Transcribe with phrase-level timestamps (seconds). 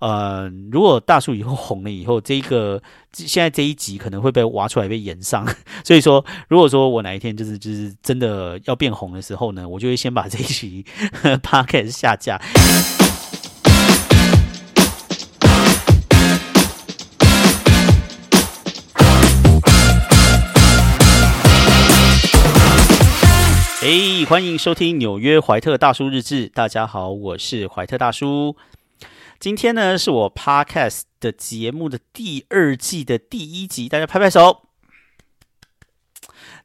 [0.00, 2.80] 呃，如果大叔以后红了以后，这个
[3.12, 5.44] 现在这一集可能会被挖出来被延上，
[5.82, 10.84] 所以说，如果说我哪一天就是就是真的要变红的时候呢，我就会先把这一集
[11.42, 12.40] podcast 下架。
[23.82, 26.46] 哎，欢迎收听纽约怀特大叔日志。
[26.46, 28.54] 大家好，我是怀特大叔。
[29.40, 34.64] 今天呢，是我 podcast 的节目的第二季的第一集，大家拍拍手。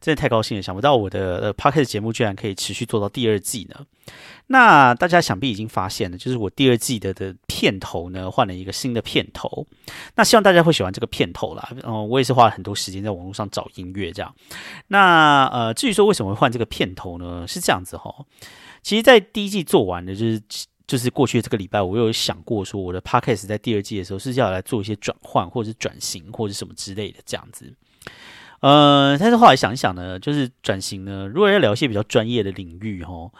[0.01, 3.85] 真的太高兴了，想不到我的呃 podcast 节目居然可以持续做到第二季呢。
[4.47, 9.67] 那大家想必已经发现了，就是我第二季的的片头呢换了一个新的片头。
[10.15, 11.69] 那希望大家会喜欢这个片头啦。
[11.83, 14.33] 嗯，我也是花了很多时间在网络上找音乐这样。
[14.87, 17.47] 那呃，至于说为什么会换这个片头呢？
[17.47, 18.25] 是这样子哈。
[18.81, 20.41] 其实，在第一季做完的，就是
[20.85, 27.73] 就是过去这个礼拜，我有想过说，我的 podcast 在第二季的时候是要来做一些转换，或者是转型，或者什么之类的这样子。
[28.59, 33.31] 呃，但是后来想一想呢，就是转型呢，如果要聊一些比较专业的领域，哈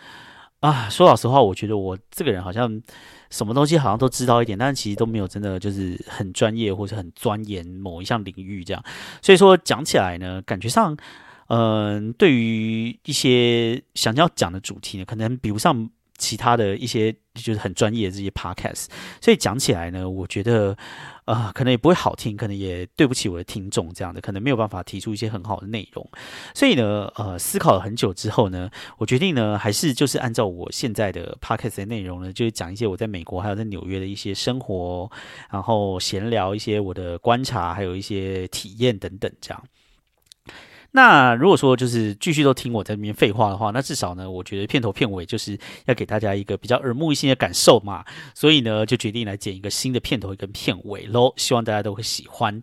[0.62, 2.82] 啊，说老实话，我觉得我这个人好像
[3.30, 8.82] 什么东西好像都知道一点，但是其实都没有真的就是很专业或者很钻研某一项领域这样。
[9.22, 10.96] 所以说讲起来呢，感觉上，
[11.48, 15.90] 嗯，对于一些想要讲的主题呢，可能比不上。
[16.18, 18.86] 其他的一些就是很专业的这些 podcast，
[19.20, 20.78] 所以讲起来呢，我觉得
[21.26, 26.08] 啊，可能也不会好听，可能也对不起我的听众，这样的可能没有办法提出一些很好的内容。
[26.54, 35.10] 所以呢，呃，思考了很久之后呢，我决定呢，还是就是按照我现在的 podcast 的内容呢，就是讲一些我在美国还有在纽约的一些生活，
[35.50, 39.64] 然后闲聊一些我的观察，还有一些体验等等这样。
[40.96, 52.62] 那如果说就是继续都听我在那边废话的话，那至少呢，我觉得片头片尾就是要给大家一个比较耳目一新的感受嘛，所以呢，就决定来剪一个新的片头跟片尾喽，希望大家都会喜欢。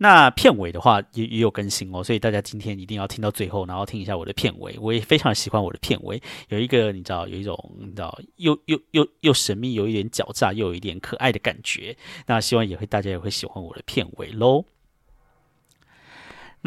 [0.00, 4.76] 那片尾的话也也有更新哦，所以大家今天一定要听到最后，然后听一下我的片尾。
[4.78, 11.96] 我也非常喜欢我的片尾，有一个你知道有一种你知道又又又又神秘，有一点狡诈，又有一点可爱的感觉。
[12.26, 14.66] 那希望也会大家也会喜欢我的片尾喽。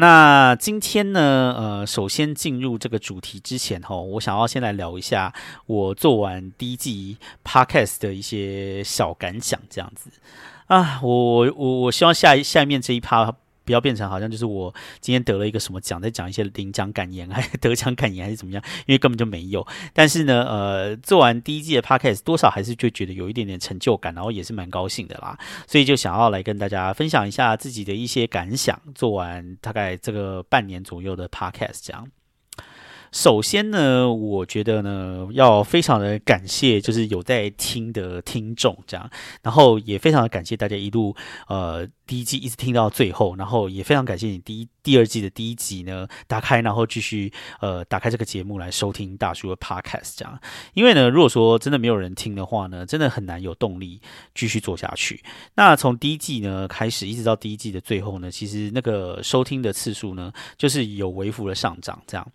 [0.02, 5.32] 那今天呢，呃，首先进入这个主题之前，哈，我想要先来聊一下
[5.66, 10.10] 我做完第一季 podcast 的一些小感想，这样子
[10.66, 13.32] 啊，我我我希望下下面这一趴。
[13.72, 18.62] 要变成好像就是我今天得了一个什么奖，在讲一些领奖感言，还得奖感言还是怎么样？
[18.86, 19.66] 因为根本就没有。
[19.92, 25.38] 但是呢，呃，做完第一季的 podcast，多少还是就觉得有一点点成就感，然后也是蛮高兴的啦。
[25.66, 28.80] 所以就想要来跟大家分享一下自己的一些感想。
[28.94, 32.06] 做完大概这个半年左右的 podcast，这样。
[33.12, 39.08] 首先呢，我觉得呢，要非常的感谢，就是有在听的听众这样，
[39.42, 41.14] 然后也非常的感谢大家一路
[41.46, 41.86] 呃。
[42.04, 50.38] 第一季一直听到最后，然后也非常感谢你第一、第二季的第一集呢，打开然后继续呃打开这个节目来收听大叔的 podcast 这样。
[50.74, 54.00] 因为呢，如果说真的没有人听的话呢，真的很难有动力
[54.34, 55.22] 继续做下去。
[55.54, 62.26] 那从第一季呢开始，一直到第一季的最后呢，其实那个收听的次数呢，就是有微幅的上涨这样。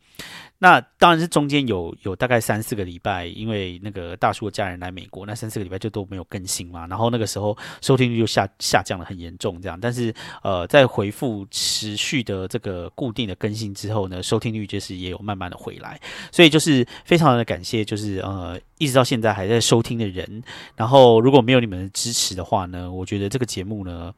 [0.59, 9.61] 那当然是中间有有大概三四个礼拜，因为那个大叔的家人来美国，那三四个礼拜就都没有更新嘛，然后那个时候收听率就下下降的很严重。
[9.61, 15.99] 这样，但是呃，在回复持续的呃这个固定的更新之后呢，收听率就是也有慢慢的回来，
[16.31, 20.43] 所以就是非常的感谢，就是呃，一直到现在还在收听的人。
[20.75, 24.13] 然后如果没有你们的支持的话呢，我觉得这个节目呢，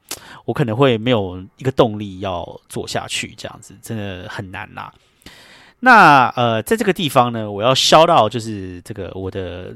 [0.45, 4.93] 我可能会没有一个动力要做下去，这样子真的很难啦。
[5.79, 9.75] 那呃，在这个地方呢，我要消到就是这个我的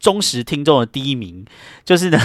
[0.00, 1.44] 忠实听众的第一名，
[1.84, 2.18] 就是呢。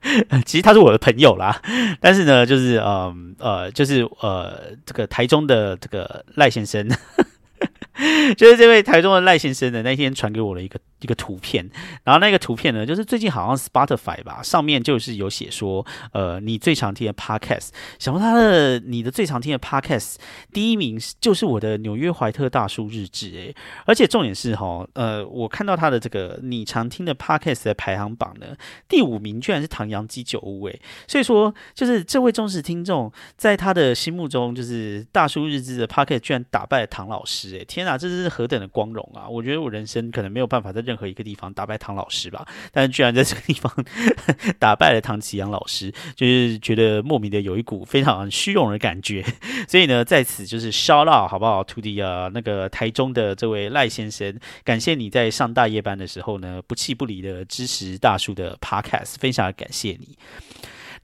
[0.46, 1.60] 其实他是我的朋友啦，
[2.00, 6.88] 但是呢，就是呃呃，就是呃，这个台中的这个赖先生。
[8.36, 11.68] 就是这位台中的赖先生呢，那天传给我了一个一个图片，
[12.04, 20.16] 然后那个图片呢，就是最近好像 Spotify 吧，上面就是有写说，呃，你最常听的 Podcast，想问他的你的最常听的 Podcast
[20.52, 28.56] 第一名就是我的纽约怀特大叔日志，诶，而且重点是哈，呃，我看到他的这个你常听的 Podcast 的排行榜呢，
[28.88, 37.88] 第五名居然是唐扬鸡酒屋，诶，所以说就是这位忠实听众在他的心目中，就是大叔日志的 Podcast 居然打败了唐老师，诶，天。
[37.88, 39.26] 那这是何等的光荣啊！
[39.26, 42.48] 我觉得我人生可能没有办法再任何一个地方打败唐老师吧。
[42.72, 43.70] 但是居然在这个地方
[44.58, 49.22] 打败了唐启阳老师，就是觉得莫名的有一股非常虚荣的感觉。
[49.68, 60.16] 所以呢，在此就是 shout out 好不好徒弟啊那个台中的这位赖先生，感谢你在上大夜班的时候呢，不弃不离的支持大叔的 podcast，非常感谢你。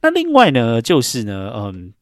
[0.00, 1.92] 那另外呢，就是呢，嗯。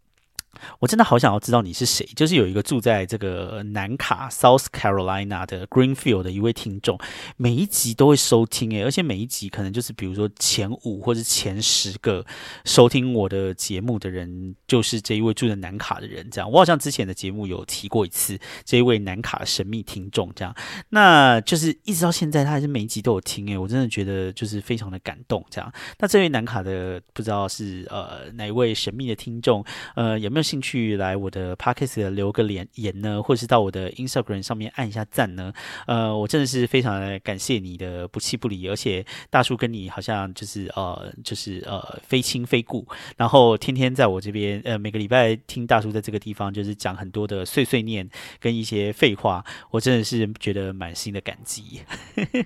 [0.79, 6.99] 我真的好想要知道你是谁，就是有一个住在这个南卡 （South Carolina） 的 Greenfield 的一位听众，
[7.37, 12.25] 每一集都会收听诶，而且每一集可能就是比如说前五或者前十个
[12.65, 16.29] 收听我的节目的人，就是这一位住在南卡的人。
[16.31, 20.55] 这样，我好像之前的节目有提过一次这一位南卡神秘听众，这样，
[20.91, 25.45] 那就是一直到现在他还是每一集都有听诶，我真的觉得就是非常的感动。
[25.51, 29.65] 这样，那这位南卡的不知道是呃哪一位神秘的听众，
[29.97, 30.52] 呃有没有？
[30.53, 35.51] 兴趣来我的 podcast 留个言言呢，或是到我的 Instagram 上面按一下赞呢？
[35.87, 48.07] 呃，我真的是非常的感谢你的不弃不离，而且大叔跟你好像就是呃，就是呃非亲非故，然后天天在我这边呃每个礼拜听大叔在这个地方就是讲很多的碎碎念
[48.39, 51.81] 跟一些废话，我真的是觉得满心的感激。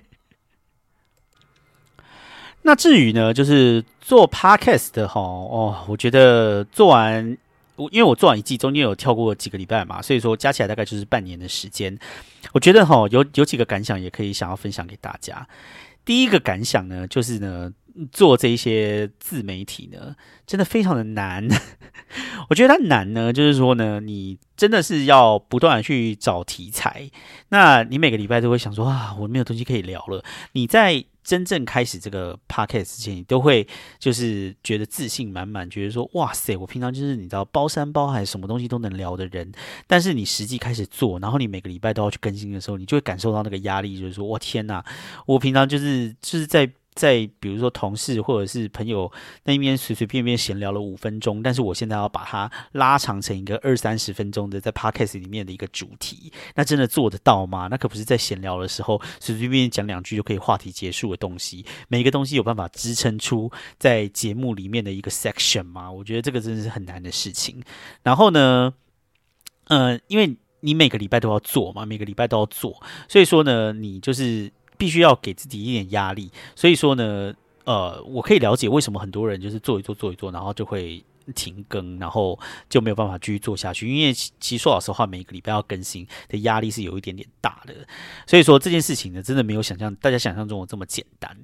[2.63, 7.37] 那至于呢，就是做 podcast 的哈哦，我觉得做完。
[7.77, 11.97] 我因为我做完一季，中间有跳过几个礼拜嘛，所以说加起来大概就是半年的时间。
[12.53, 15.47] 我觉得哈，有有几个感想也可以想要分享给大家。
[16.03, 17.71] 第一个感想呢，就是呢，
[18.11, 20.15] 做这一些自媒体呢，
[20.45, 21.47] 真的非常的难。
[22.49, 27.11] 我觉得它难呢，就是说呢，你真的是要不断的去找题材。
[27.49, 30.23] 那你每个礼拜都会想说啊，我没有东西可以聊了。
[30.53, 33.67] 你在真正开始这个 podcast 之前，你都会
[33.99, 39.51] 就是觉得自信满满，觉得说哇塞，我平常就是你知道包山包海，什么东西都能聊的人。
[39.87, 44.85] 但是你实际开始做，然后你每个礼拜都要去更新的时候，你就会感受到那个压力，就是说我天哪，
[45.25, 46.71] 我平常就是就是在。
[46.97, 49.09] 在比如说同事或者是朋友
[49.43, 57.67] 那一边随随便便闲聊了五分钟，但是我现在要把它拉长成一个二三十分钟的在 podcast 里面的一个主题，那真的做得到吗？
[57.69, 61.63] 那可不是在闲聊的时候随随便便讲两句就可以话题结束的东西。
[61.87, 65.91] 每一个东西有办法支撑出在节目里面的一个 section 吗？
[65.91, 67.61] 我觉得这个真的是很难的事情。
[68.01, 68.73] 然后呢，
[69.65, 74.51] 呃，因为你每个礼拜都要做嘛，每个礼拜都要做，所以说呢，你就是。
[74.77, 77.33] 必须要给自己一点压力，所以说呢，
[77.65, 81.03] 呃，我可以了解为什么很多人就是做一做做一做，然后就会
[81.35, 82.39] 停更，然后
[82.69, 83.93] 就没有办法继续做下去。
[83.93, 87.73] 因为其实说老实话，每个礼拜要更新的压力是有一点点大的，
[88.25, 91.35] 所以说这件事情呢，真的没有想象大家想象中的这么简单。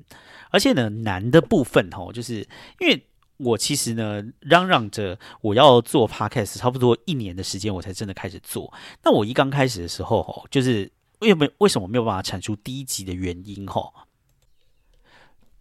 [0.51, 2.47] 而且呢，难的部分哦，就是
[2.79, 3.05] 因为
[3.37, 8.71] 我其实呢，嚷嚷着我要做 podcast，差不多一年的时间，我才真的开始做。
[9.03, 10.89] 那我一刚开始的时候，哦，就是。
[11.27, 13.65] 为没为什么没有办法产出第一集的原因？
[13.65, 13.91] 哈，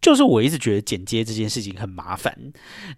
[0.01, 2.37] 就是我一直觉得剪接这件事情很麻烦，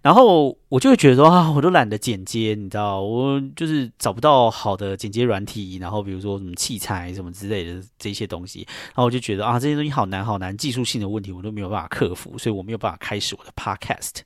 [0.01, 14.21] 然后我就会觉得说啊，我都懒得剪接，你知道，我就是找不到好的剪接软体，然后比如说什么器材什么之类的这些东西，然后我就觉得啊，这些东西好难好难，技术性的问题我都没有办法克服，所以我没有办法开始我的 podcast。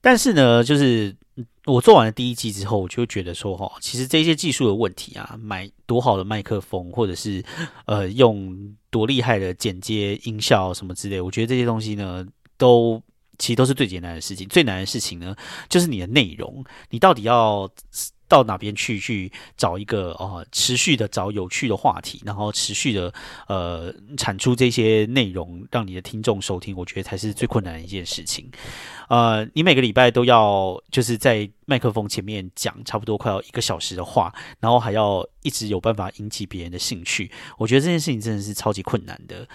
[0.00, 1.16] 但是呢，就是
[1.64, 7.44] 我做完了第一季之后，我就觉得说，哈，其实这些技术的问题啊，买多好的麦克风，或者是
[7.86, 12.26] 呃，用多厉害的剪接音效什么之类，我觉得这些东西呢，
[12.56, 13.02] 都
[13.38, 14.48] 其实都是最简单的事情。
[14.48, 15.34] 最难的事情呢，
[15.68, 17.70] 就是你的内容，你到底要。
[18.28, 23.12] 到哪边去去找一个哦，持续的找有趣的话题，然后持续的
[23.48, 28.50] 呃产出这些内容，让你的听众收听，我觉得才是最困难的一件事情。
[29.08, 39.46] 呃，你每个礼拜都要就是在麦克风前面讲差不多快要一个小时的话，然后还要一直有办法引起别人的兴趣，我觉得这件事情真的是超级困难的。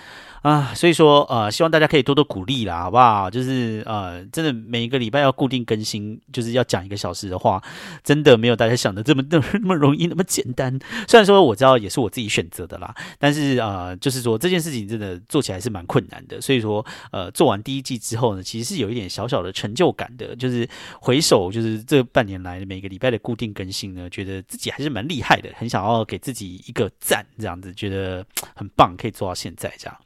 [0.42, 3.30] 啊，所以说呃，希望大家可以多多鼓励啦，好不好？
[3.30, 7.62] 就是呃，真的每一个礼拜要固定更新，就是要讲一个小时的话，
[8.06, 10.80] 真的没有大家想的这么 那么容易那么简单。
[11.10, 16.40] 虽然说我知道也是我自己选择的啦，但是呃，就是说这件事情真的做起来是蛮困难的。
[16.40, 20.66] 所以说呃，做完第一季之后呢，其实是有一点小小的成就感的，就是
[21.02, 29.98] 回首就是这半年来每个礼拜的固定更新呢，觉得自己还是蛮厉害的，很想要给自己一个赞，这样子觉得很棒，可以做到现在这样。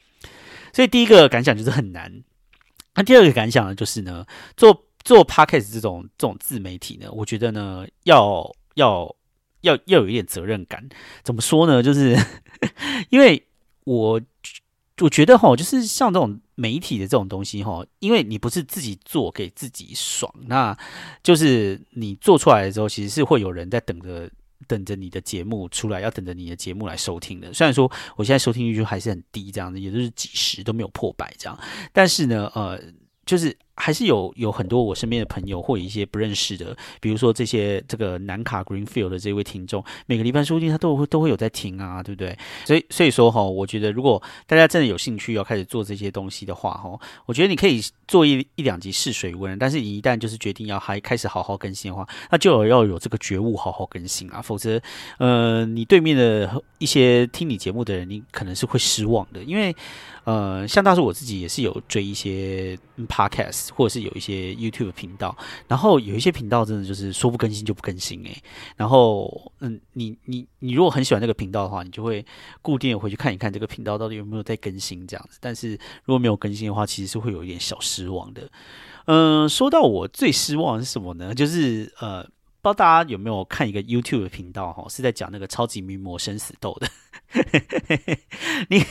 [0.72, 2.24] 所以第一个感想就是很难，
[2.96, 4.26] 那第二个感想呢，就是呢，
[4.58, 9.16] 做做 podcast 这种这种自媒体呢，我觉得呢，要要
[9.62, 10.90] 要要有一点责任感。
[11.24, 11.84] 怎么说呢？
[11.84, 12.18] 就是
[13.12, 13.46] 因为
[13.84, 14.20] 我
[15.00, 20.76] 我觉得哈，就是像这种媒体的这种东西哈，因为你不是自己做给自己爽，那
[21.22, 24.28] 就是你做出来的时候，其实是会有人在等着。
[24.64, 27.54] 等着你的节目出来，要等着你的节目来收听的。
[27.54, 31.60] 虽然说我现在收听率就还是很低，这样子，也就是几十都没有破百这样，
[31.92, 32.80] 但是呢，呃，
[33.26, 33.56] 就是。
[33.76, 42.38] 还是有有很多我身边的朋友或一些不认识的，比如说这些这个南卡 Greenfield 的这位听众，每个礼拜说不定他都会都会有在听啊，对不对？
[42.66, 54.80] 所以所以说哈，我觉得如果大家真的有兴趣要开始做这些东西的话哈，我觉得你可以做一一两集试水温，但是你一旦就是决定要还开始好好更新的话，那就要有这个觉悟好好更新啊，否则
[55.18, 59.76] 呃，你对面的一些听你节目的人，你可能是会失望的，因为
[60.26, 62.78] 呃，像大叔我自己也是有追一些
[63.08, 63.63] Podcast。
[63.72, 68.42] 或者是有一些 YouTube 频道，然后有一些频道真的就是说不更新就不更新诶。
[68.76, 72.26] 然后嗯，你你你如果很喜欢那个频道的话，你就会
[72.62, 75.38] 固定回去看一看这个频道到底有没有在更新这样子。
[75.40, 75.72] 但是
[76.04, 78.50] 如果没有更新的话，其实是会有一点小失望的。
[79.06, 81.34] 嗯，说到我最失望是什么呢？
[81.34, 82.28] 就是呃。
[82.64, 86.88] 不知道大家有没有看一个 YouTube 频道哈，是在讲那个超级名模生死斗的。
[88.70, 88.82] 你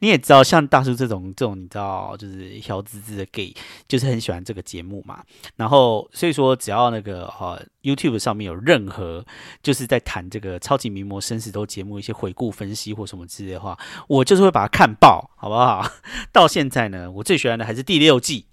[0.00, 3.54] 你也知道，像大叔这种这种，你知道，就是小滋滋的 gay，
[3.88, 5.24] 就是很喜欢这个节目嘛。
[5.56, 9.24] 然后所以说，只要那个呃 YouTube 上面有任何
[9.62, 15.90] 就是在谈这个超级名模生死斗节目一些回顾分析或什么之类的话，我就是会把它看爆，好不好？
[16.30, 18.44] 到现在呢，我最喜欢的还是第六季。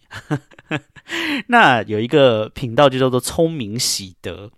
[1.47, 4.49] 那有一个频道就叫做聪明喜德。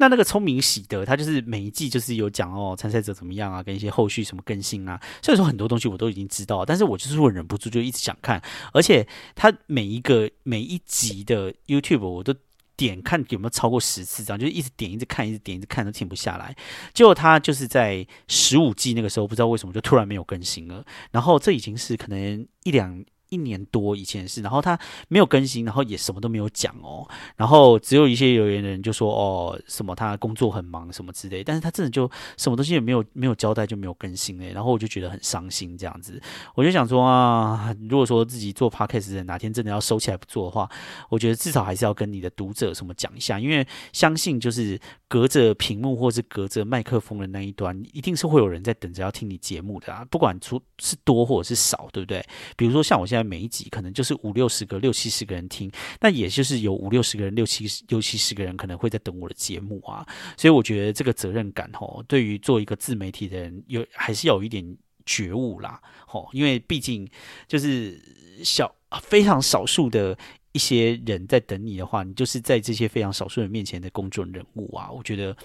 [0.00, 4.98] 那那个聪明喜德，他就是每一季就是有讲哦，参赛者怎么样啊，跟一些后续什么更新啊。
[5.22, 8.42] 所以说很多东西我都已经知道，但是我就是会忍不住就一直想看，
[8.72, 12.34] 而且他每一个每一集的 YouTube 我都
[12.76, 16.56] 点看有没有超过十次，这样就一直点一直看，一直点一直看都停不下来。
[16.94, 20.82] 结果他就是在十五季那个时候，不知道为什么就突然没有更新了。
[21.10, 23.04] 然后这已经是可能一两。
[23.30, 36.20] 一年多以前的事，然后他没有更新，然后也什么都没有讲哦，然后只有一些留言的人就说哦，什么他工作很忙什么之类，但是他真的就什么东西也没有没有交代就没有更新嘞，然后我就觉得很伤心这样子，
[36.54, 40.68] 我就想说啊，如果说自己做 podcast 的哪天真的要收起来不做的话，
[41.08, 52.20] 我觉得至少还是要跟你的读者什么讲一下，因为相信就是隔着屏幕或是隔着麦克风的那一端，一定是会有人在等着要听你节目的啊，不管出是多或者是少，对不对？
[52.56, 53.19] 比如说像我现在。
[53.22, 67.08] 每一集可能就是五六十个、六七十个人听，那也就是有五六十个人、六七六七十个人可能会在等我的节目啊，所以我觉得这个责任感吼，对于做一个自媒体的人，有还是要有一点觉悟啦，吼，因为毕竟
[67.48, 68.00] 就是
[68.44, 70.16] 小非常少数的
[70.52, 75.36] 一些人在等你的话，你就是在这些非常少数人面前的公众人物啊，我觉得，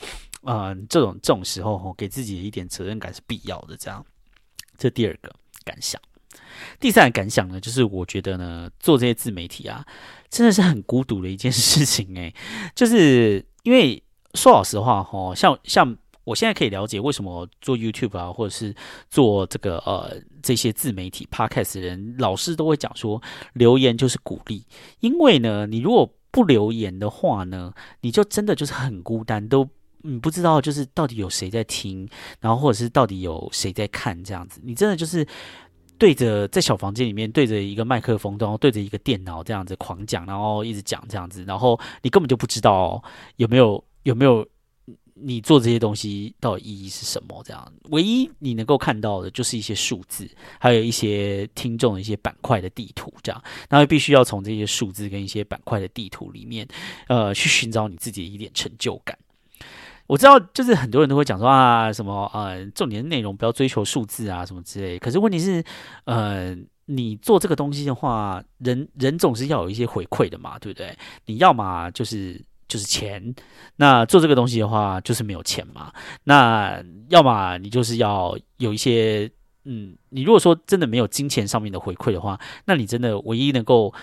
[0.44, 4.06] 嗯，这种这种时候吼，给自己一点责任感是必要的，这样，
[4.78, 6.02] 这第二个感想。
[6.80, 9.86] 第三个感想呢，就是我觉得呢，做这些自媒体啊，
[10.30, 12.34] 真的是很孤独的一件事情诶，
[12.76, 14.02] 就是因为
[14.34, 18.76] 说老实话哈，像像我现在可以了解为什么做 YouTube 啊，或者是
[19.10, 23.22] 做这个呃这些自媒体 Podcast 的人，老师都会讲说
[23.54, 24.66] 留言就是鼓励，
[25.00, 27.72] 因为呢，你如果不留言的话呢，
[28.02, 29.70] 你就真的就是很孤单，都
[30.02, 32.10] 你不知道就是到底有谁在听，
[32.40, 35.26] 然后或者是到底有谁在看这样子，你真的就是。
[35.98, 43.04] 对着在小房间里面对着一个麦克风，然后对着一个电脑这样子狂讲，然后一直讲这样子，然后你根本就不知道
[43.38, 44.48] 有没有有没有
[45.14, 47.42] 你做这些东西到底意义是什么？
[47.46, 56.68] 这样唯一你能够看到的就是一些数字，还有一些听众的一些板块的地图，这样，然后必须要从这些数字跟一些板块的地图里面，
[57.08, 59.18] 呃，去寻找你自己一点成就感。
[60.08, 65.00] 我知道，就是很多人都会讲说啊，什么呃，重点内容不要追求数字啊，什么之类。
[65.00, 65.64] 可是问题是，
[66.04, 70.96] 呃，你做这个东西的话，人人总是要有一些回馈的嘛，对不对？
[71.26, 73.34] 你要么就是就是钱，
[73.78, 75.92] 那做这个东西的话，就是没有钱嘛。
[76.26, 79.32] 那要么你就是要有一些，
[79.64, 83.94] 嗯，你如果说真的没有金钱上面的回馈的话，那你真的唯一能够。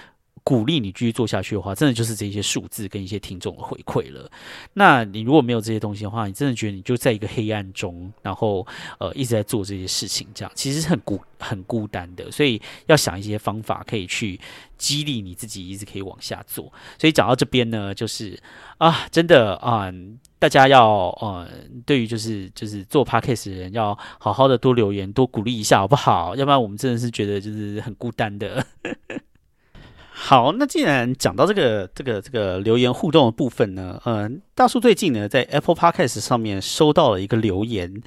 [0.44, 4.30] 鼓励你继续做下去的话，真的就是这些数字跟一些听众的回馈了。
[4.72, 8.66] 那你如果没有这些东西的话，你真的觉得你就在一个黑暗中，然后
[8.98, 12.30] 呃一直在做这些事情，这样其实很孤很孤单的。
[12.30, 14.40] 所以要想一些方法可以去
[14.76, 16.72] 激励你自己，一直可以往下做。
[16.98, 18.36] 所以讲到这边呢，就是
[18.78, 19.92] 啊，真的啊，
[20.40, 21.48] 大家要呃，
[21.86, 26.34] 对于就是就是做 podcast 的人，要好好的多留言，多鼓励一下，好不好？
[26.34, 28.66] 要不然我们真的是觉得就是很孤单的。
[30.24, 38.00] 好，那既然讲到这个这个这个留言互动的部分呢，嗯，大叔最近呢在 Apple Podcast 上面收到了一个留言，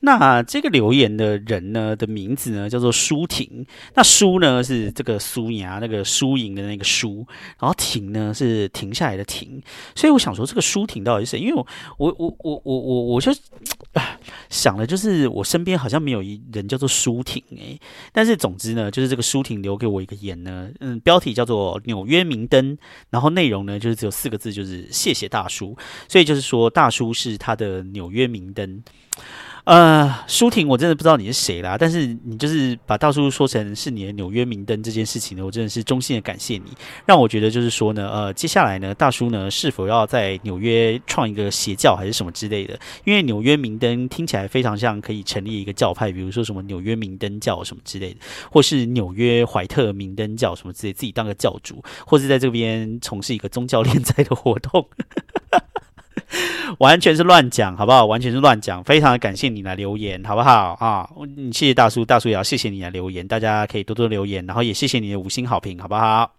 [0.00, 7.26] 那这个留言的人呢的名字呢叫做舒婷，那舒呢是这个苏牙那个输赢的那个输，
[7.58, 9.60] 然后停呢是停下来的停，
[9.94, 11.40] 所以我想说这个舒婷到底是谁？
[11.40, 13.32] 因为我我我我我我我就
[14.50, 17.80] 想了，就是我身边好像没有一人叫做舒婷诶，
[18.12, 21.61] 但是总之呢，就是这个舒婷留给我一个言呢，嗯，标题叫做。
[21.84, 22.76] 纽约明灯，
[23.10, 25.76] 然后内容呢就是只有四个字，就是谢谢大叔。
[26.08, 28.82] 所以就是说，大叔是他的纽约明灯。
[29.64, 36.72] 呃，舒婷，我真的不知道你是谁啦，但是你就是把大叔说成是你的纽约明灯这件事情呢，我真的是衷心的感谢你，
[37.06, 42.76] 让我觉得就是说呢，呃，接下来呢，大叔呢是否要在纽约创一个邪教还是什么之类的？
[43.04, 48.18] 因为纽约明灯听起来非常像可以成立一个教派，比如说什么纽约明灯教什么之类的，
[48.50, 54.88] 或是纽约怀特明灯教什么之类，自己当个教主，或是在这边从事一个宗教敛财的活动。
[56.78, 58.06] 完全是乱讲，好不好？
[58.06, 58.82] 完全是乱讲。
[58.84, 61.08] 非常的感谢你来留言，好不好啊？
[61.52, 63.26] 谢谢大叔，大叔也要谢谢你来留言。
[63.26, 66.34] 大家可以多多留言，然后也谢谢你的五星好评，好不好？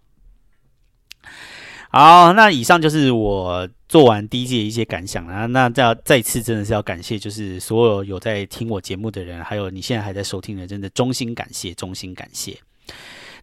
[1.90, 5.46] 好，那以上就是我做完第一季的一些感想啊。
[5.46, 12.58] 那再再次真的是要感谢，就是所有有在听我节目的人，还有你现在还在收听的，真的衷心感谢，衷心感谢。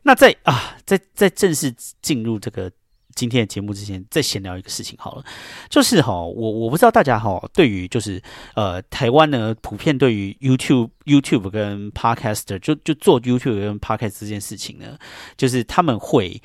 [0.03, 2.69] 那在啊，在在正式进入这个。
[3.15, 5.25] 今天的节目之前，再闲聊一个事情好了，
[5.69, 8.21] 就是哈，我我不知道大家哈，对于就是
[8.55, 14.97] 呃，台湾呢，普遍对于 YouTube、YouTube 跟 Podcaster，就就做 YouTube 跟 Podcast 这件事情呢，
[15.37, 16.41] 就是他们会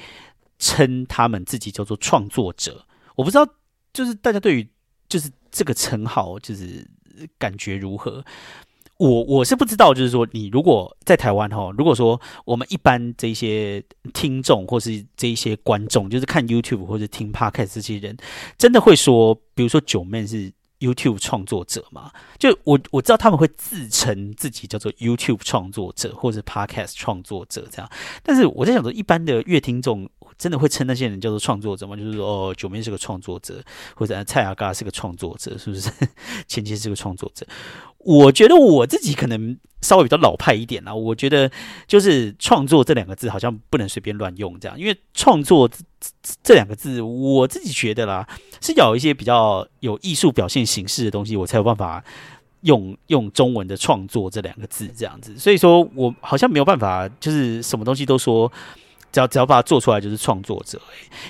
[0.58, 2.84] 称他们自己叫做创作者。
[3.14, 3.46] 我不知道，
[3.92, 4.68] 就是大家对于
[5.08, 6.86] 就是这个称号，就是
[7.38, 8.24] 感觉如何？
[8.98, 13.82] 我我是不知道，就是说，你如果在台湾哈，如果说我们一般这些
[14.14, 18.16] 听众或是这些观众，就是看 YouTube 或者听 Podcast 这些人，
[18.56, 20.50] 真的会说，比如说九妹是
[20.80, 22.10] YouTube 创作者吗？
[22.38, 27.90] 就我我知道他们会自称自己叫做 YouTube 创作者或者 Podcast 创作者这样，
[28.22, 31.96] 但是我在想说，一般的乐听众真的会称那些人叫做创作者吗？
[31.96, 33.62] 就是说，哦，九妹是个创作者，
[33.94, 35.90] 或者蔡雅嘎是个创作者，是不是？
[36.46, 37.46] 前期是个创作者。
[37.98, 40.94] 我觉得我自己可能稍微比较老派一点啦。
[40.94, 41.50] 我觉得
[41.88, 45.68] 就是创作这两个字好像不能随便乱用，这样，因为创作
[46.42, 48.28] 这两个字，我自己觉得啦，
[48.60, 52.04] 是有一些比较有艺术表现形式的东西，我才有办法
[52.60, 55.36] 用用中文的创作这两个字这样子。
[55.36, 58.52] 所以说我好像没有办法，就是什么东西都说，
[59.16, 60.80] 只要只要把它做出来就是创作者。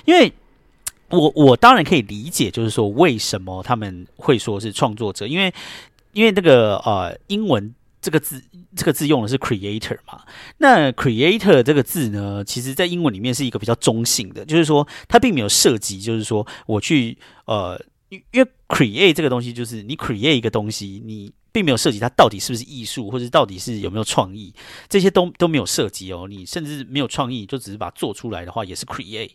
[0.05, 0.31] 因为
[1.09, 5.53] 我我当然可以理解，就是说为什么他们会说是创作者，因为。
[6.13, 8.43] 因为那个呃，英文这个字，
[8.75, 10.23] 这个字用的是 creator 嘛。
[10.57, 24.53] 那 creator 这个字呢，其实在英文里面是一个比较中性的，就是说它并没有涉及，就是说我去呃，因为 create 这个东西，就是你 create 一个东西，你并没有涉及它到底是不是艺术，或者到底是有没有创意，
[24.87, 26.27] 这些都都没有涉及哦。
[26.29, 29.31] 你甚至没有创意，就只是把它做出来的话，也是 create。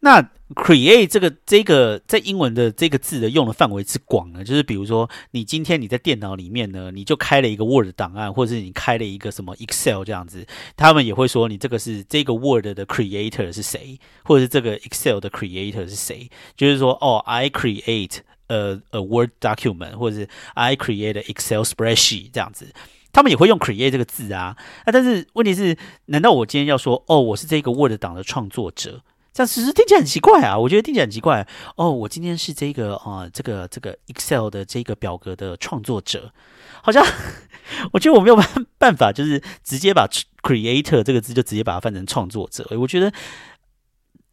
[0.00, 0.20] 那
[0.54, 10.46] create 这个这个在英文的这个字的用的范围之广呢，就是比如说你今天你在电脑里面呢，你就开了一个 Word 档案，或者是你开了一个什么 Excel 这样子，
[10.76, 18.18] 他们也会说你这个是这个 Word 的 creator 是谁，或者是这个 Excel 的 creator 是谁，就是说哦，I create
[18.54, 22.72] 呃 a Word document，或者是 I create Excel spreadsheet 这样子，
[23.12, 24.56] 他们也会用 create 这个字啊。
[24.84, 29.02] 啊，但是问题是，难道我今天要说哦，我是这个 Word 档的创作者？
[29.32, 30.56] 这样其实听起来很奇怪啊！
[30.56, 31.90] 我觉得听起来很奇怪哦。
[31.90, 36.32] 我今天是这个啊，这个这个 Excel 的这个表格的创作者，
[36.80, 37.04] 好像
[37.92, 38.46] 我觉得我没有办
[38.78, 40.06] 办法，就是直接把
[40.40, 42.64] Creator 这个字就直接把它翻成创作者。
[42.78, 43.12] 我觉得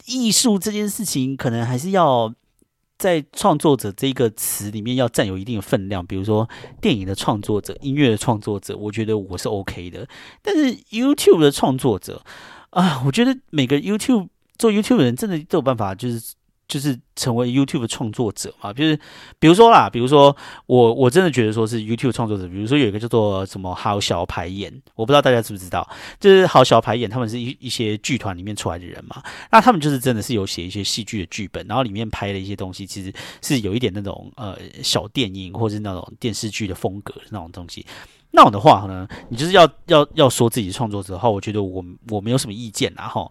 [0.06, 2.32] 艺术这件事情可能还是要
[3.02, 6.06] 在创作者这个词里面要占有一定的分量。
[6.06, 6.48] 比如说
[6.80, 10.08] 电影的创作者、音乐的创作者，我觉得我是 OK 的。
[10.44, 12.24] 但是 YouTube 的创作者
[12.70, 16.36] 啊，我觉得每个 YouTube 做 YouTube 的人真的都有办法，就是
[16.72, 18.72] 就是成为 YouTube 创作者嘛？
[18.72, 18.98] 就是
[19.40, 20.34] 比如说啦，比如说
[20.68, 25.86] 我我真的觉得说是 YouTube 创作者，比如说有一个叫做什么好小排演，我不知道大家知不知道，
[26.18, 29.22] 就是好小排演，他们是一一些剧团里面出来的人嘛。
[29.52, 37.86] 那他们就是真的是有写一些戏剧的剧本，然后里面拍的一些东西，其实是有一点那种呃小电影或者是那种电视剧的风格那种东西。
[38.32, 43.30] 那种的话呢，你就是要要要说自己创作者的话，我觉得我我没有什么意见啊哈。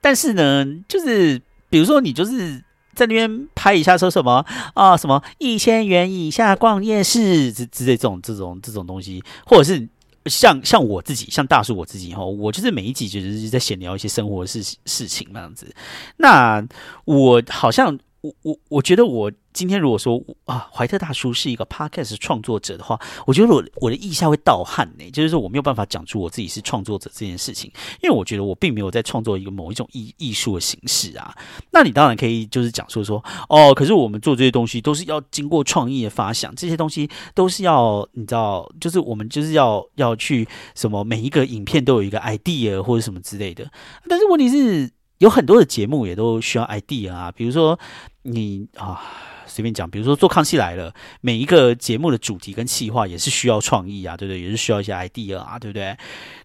[0.00, 2.62] 但是呢，就是比如说你就是
[2.94, 9.88] 在那边拍一下说什么啊，什么一千元以下逛夜市之之类这种这种这种东西，或者是
[10.26, 15.74] 像像我自己，像大叔我自己哈，我就是每一集就是在闲聊一些生活事事情那样子。
[16.16, 16.66] 那
[17.04, 17.98] 我好像。
[18.20, 27.70] 我我我觉得我今天如果说啊，怀特大叔是一个 podcast 创作者的话，我觉得我我的意下会盗汗呢，就是说我没有办法讲出我自己是创作者这件事情，
[28.02, 31.32] 因为我觉得我并没有在创作一个某一种艺艺术的形式啊。
[31.70, 43.70] 那你当然可以就是讲说说哦，可是我们做这些东西都是要经过创意的发想，这些东西都是要你知道，就是我们就是要要去什么每一个影片都有一个 idea 或者什么之类的，
[44.08, 44.90] 但是问题是。
[45.18, 47.78] 有很多的节目也都需要 ID 啊，比如说
[48.22, 49.00] 你啊，
[49.58, 54.40] 随便讲，比如说做康熙来了，每一个节目的主题跟企划也是需要创意啊，对不对？
[54.40, 55.96] 也是需要一些 idea 啊，对不对？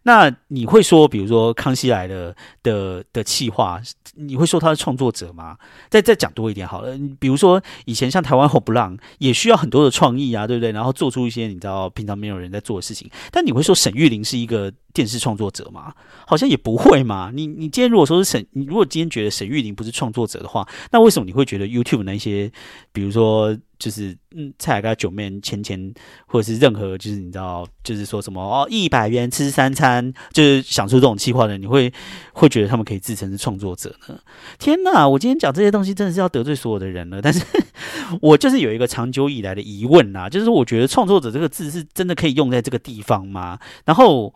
[0.01, 3.79] 那你会说，比如说康熙来了的的企划，
[4.15, 5.55] 你会说他是创作者吗？
[5.91, 10.71] 再再讲多一点好了，比如说以前像台湾红不让，也需要很多的创意啊，对不对？
[10.71, 14.73] 然后做出一些你知道平常没有人在做的事情，但你会说沈玉玲是一个？
[14.93, 15.91] 电视创作者吗，
[16.27, 17.31] 好像也不会嘛。
[17.33, 22.51] 你你今天如果说是沈，你如果今天觉得沈玉玲不是创作者的话，那为什么你会觉得 YouTube 那些，
[22.91, 25.93] 比比如说就是嗯蔡雅九面钱钱，
[26.25, 31.91] 或者是任何就是你知道，就是说什么哦一百元吃三餐，就是想出这种气话的，你会
[32.31, 34.17] 会觉得他们可以自称是创作者呢？
[34.57, 35.05] 天哪！
[35.05, 37.21] 我今天讲这些东西真的是要得罪所有的人了。
[37.21, 37.43] 但是
[38.21, 43.59] 我就是有一个长久以来的疑问呐，就是我觉得创作者这个字是真的可以用在这个地方吗？
[43.83, 44.33] 然后。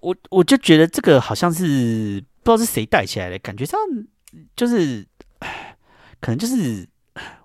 [0.00, 3.80] 我我就觉得这个好像是不知道是谁带起来的，感觉上
[4.54, 5.04] 就是，
[6.20, 6.86] 可能就是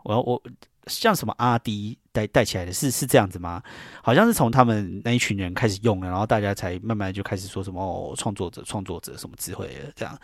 [0.03, 0.41] 我我
[0.87, 3.61] 像什么阿迪带带起来的，是是这样子吗？
[4.03, 10.17] 好像是从他们那一群人开始用了，然后大家才慢慢就开始说什么哦，创作者创作者什么智慧的这样。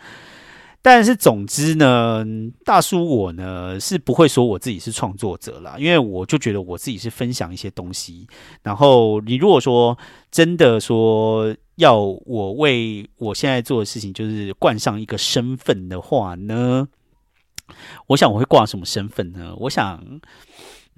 [0.80, 2.24] 但是总之呢，
[2.64, 8.26] 大叔我呢是不会说我自己是创作者啦，因为我就觉得我自己是分享一些东西。
[8.62, 9.98] 然后你如果说
[10.30, 16.86] 真的说要我为我现在做的事情就是冠上一个身份的话呢，
[18.08, 19.54] 我想我会挂什么身份呢？
[19.56, 20.20] 我想。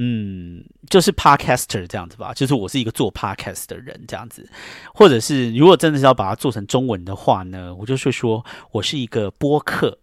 [0.03, 4.49] 嗯，就是 podcaster 这样子吧，就是我是一个做 podcast 的人这样子，
[4.95, 9.99] 或者是如果真的是要把它做成中文的话呢，我就会说我是一个播客。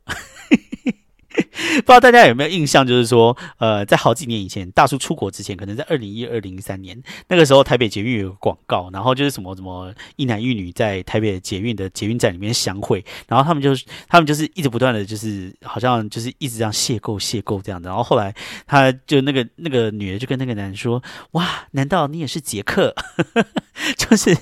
[1.77, 13.71] 不知道大家有没有印象，就是说，呃，在好几年以前，大叔出国之前，可能在二零一二零一三年那个时候，台北捷运有个广告，然后就是什么什么一男一女在台北捷运的捷运站里面相会，然后他们就
[14.07, 18.33] 他们就是一直不断的就是好像就是一直这样邂逅邂逅这样的，然后后来
[18.65, 22.95] 他就那个那个女的就跟那个男人说：“哇，难道你也是杰克？
[23.95, 24.35] 就是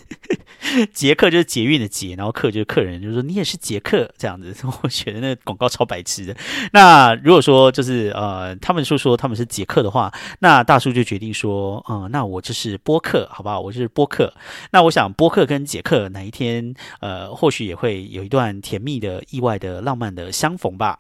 [0.94, 4.56] 杰克就是捷运的捷，然后客就是客人，就是说你也是杰克这样子。
[4.82, 6.36] 我觉得那广告超白痴的。
[6.72, 13.60] 那那如果说就是呃，他们说说他们是杰克的话，那大叔就决定说，嗯，那我就是播客，好不好？
[13.60, 14.32] 我就是播客。
[14.72, 21.00] 那我想播客跟杰克哪一天，呃，或许也会有一段甜蜜的、意外的、浪漫的相逢吧。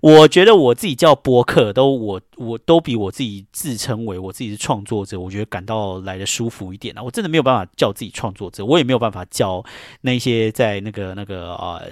[0.00, 7.02] 我觉得我自己叫播客，都我我都比我自己自称为我自己是创作者，我觉得感到来的舒服一点啊。
[7.02, 9.64] 我真的没有办法叫自己创作者，我也没有办法叫
[10.02, 11.82] 那些在那个那个呃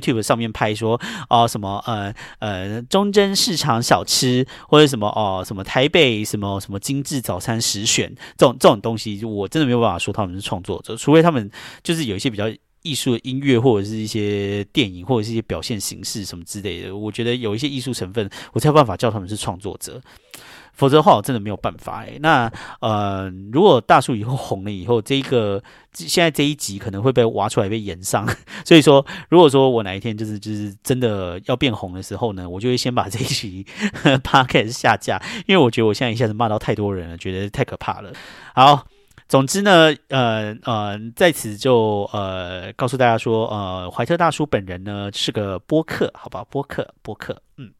[0.00, 11.50] YouTube 上面拍说哦什么呃呃中贞市场小吃或者什么哦什么台北什么什么精致早餐十选这种这种东西，我真的没有办法说他们是创作者，除非他们
[11.82, 12.50] 就是有一些比较。
[12.84, 20.02] 艺术的音乐，或者是一些电影，或者是一些表现形式什么之类的，我觉得有一些艺术成分，我才有办法叫他们是创作者。
[20.72, 22.18] 否则的话，我真的没有办法诶。
[22.20, 28.26] 那呃，如果大树以后红了以后，这一个现在这一集可能会被挖出来被延上。
[28.64, 33.64] 所以说，如果说我哪一天就是就是真的要变红的时候呢，我就会先把这一集
[34.24, 38.12] podcast 下架，因为我觉得我现在一下子骂到太多人了，觉得太可怕了。
[38.54, 38.86] 好。
[39.28, 47.70] 总之呢，呃呃，在此就呃告诉大家说，呃，怀特大叔本人呢是个播客，好吧，播客播客，嗯，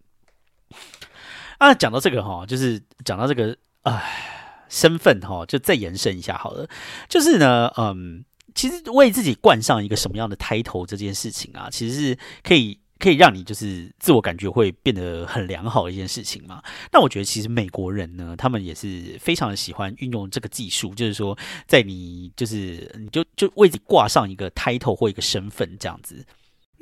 [1.62, 6.68] 啊，讲到这个哈，就是讲到这个唉身份哈，就再延伸一下好了，
[7.08, 12.78] 就是呢，嗯，其实为自己冠上一个什么样的 title 这件事情啊，其实是可以。
[13.02, 16.62] 可以让你就是自我感觉会变得很良好的一件事情嘛？
[16.92, 26.24] 那我觉得其实美国人呢，他们也是非常的喜欢运用这个技术，就是说在你就是你就就为自己挂上一个 title 或一个身份这样子。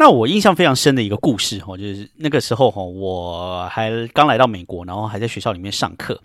[0.01, 6.19] 那我印象非常深的一个故事哈，就是那个时候哈，我还刚来到美国，然后还在学校里面上课。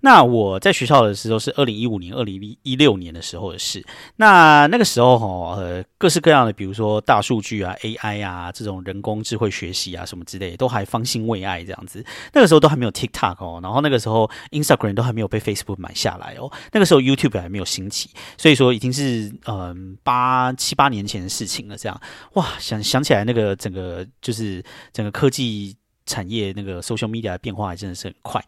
[0.00, 3.84] 那我在学校的时候是二零一五年、二零一六年的时候的事。
[4.14, 12.04] 那那个时候哈，呃，各式各样的，比如说大数据啊、AI 啊这种人工智慧学习啊什么之类，都还方兴未艾这样子。
[12.32, 16.48] 那个时候都还没有 TikTok 哦，然后那个时候 Instagram 都还没有被 Facebook 买下来哦。
[16.70, 21.76] 那个时候 YouTube 还没有兴起，所以说已经是嗯八七八年前的事情了。
[21.76, 22.00] 这样
[22.34, 25.76] 哇，想想起来那个整个就是整个科技。
[26.10, 28.42] 产业那个 social media 的变化真的是很快，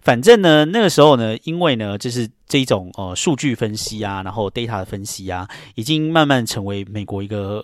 [0.00, 7.62] 反正呢，那个时候呢，因为呢，就是这一种呃数据分析啊，然后 data 的分析啊，已经慢慢成为美国一个。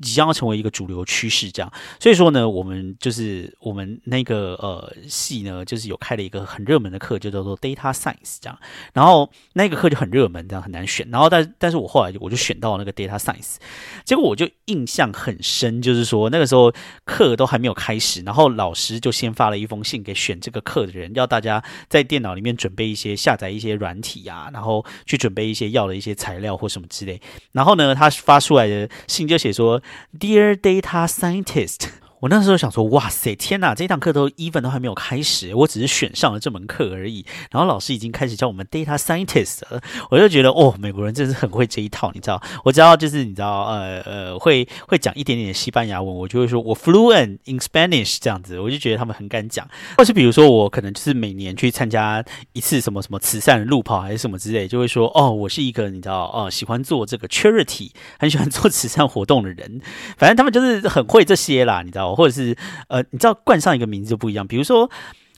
[0.00, 8.56] 即将要成为一个主流趋势，这样，所以说呢，我们就是我们那个呃系呢，就是有开了一个很热门的课，就叫做 Data Science 这样，
[8.92, 13.56] 然后那个课就很热门，这样很难选，然后但但是我后来我就选到那个 Data Science，
[14.04, 16.72] 结果我就印象很深，就是说那个时候
[17.04, 29.55] 课都还没有开始，然后老师就先发了一封信给选这个课的人，要大家在电脑里面准备一些下载一些软体啊，然后去准备一些要的一些材料或什么之类，然后呢，他发出来的信就写。
[29.56, 29.80] 说
[30.12, 31.88] ，Dear Data Scientist。
[32.26, 33.72] 我那时候想说，哇塞，天哪！
[33.72, 37.24] 这堂课都 even 都还没有开始，我只是选上了这门课而已。
[37.52, 42.42] 然后老师已经开始教我们 data scientist 了，我就觉得，哦，美国人真是很会这一套，你知道？
[42.64, 49.64] 我知道就是你知道，呃呃，会会讲一点点西班牙文，我就会说我 fluent in Spanish 这样子，我就觉得他们很敢讲。
[49.96, 59.80] 或是比如说，我可能就是每年去参加一次什么什么慈善路跑还是什么之类，就会说，哦，我是一个你知道，哦，喜欢做这个 charity，很喜欢做慈善活动的人。
[60.16, 62.15] 反正他们就是很会这些啦，你知道。
[62.16, 62.56] 或者是
[62.88, 64.46] 呃，你知道冠上一个名字就不一样。
[64.46, 64.90] 比如说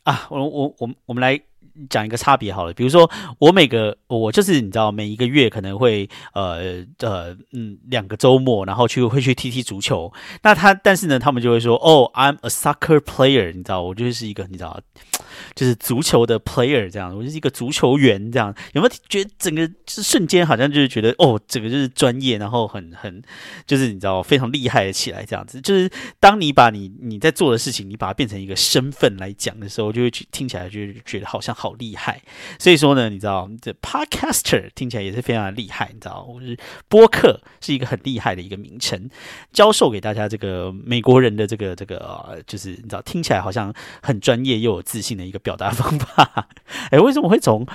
[0.04, 1.38] 啊，我我我我们来
[1.90, 2.72] 讲一个差别好了。
[2.72, 10.12] 比如说我每个我就是你知道每一个月可能会呃呃嗯两个周末，然后去 会去踢踢足球。
[10.42, 14.80] 那他但是呢，他们就会说哦，I'm a soccer player，你知道，我就是一个你知道。
[15.54, 23.22] 就是足球的 player 这样，我就是一个足球员这样，有没有觉得整个瞬间好像就是觉得哦，整个就是专业，然后很很
[23.66, 25.60] 就是你知道非常厉害的起来这样子。
[25.60, 32.20] 就是当你把你你在做的事情，你把它变成一个身份来讲的时候，就会去听起来就觉得好像好厉害。
[32.58, 39.08] 所以说呢，你知道这 podcaster 听起来也是非常的厉害，你知道，我是播客是一个很厉害的一个名称，
[39.52, 43.72] 教授给大家这个美国人的这个这个就是你知道听起来好像
[44.02, 45.27] 很专业又有自信的。
[45.28, 46.48] 一个表达方法，
[46.90, 47.66] 哎，为什么会从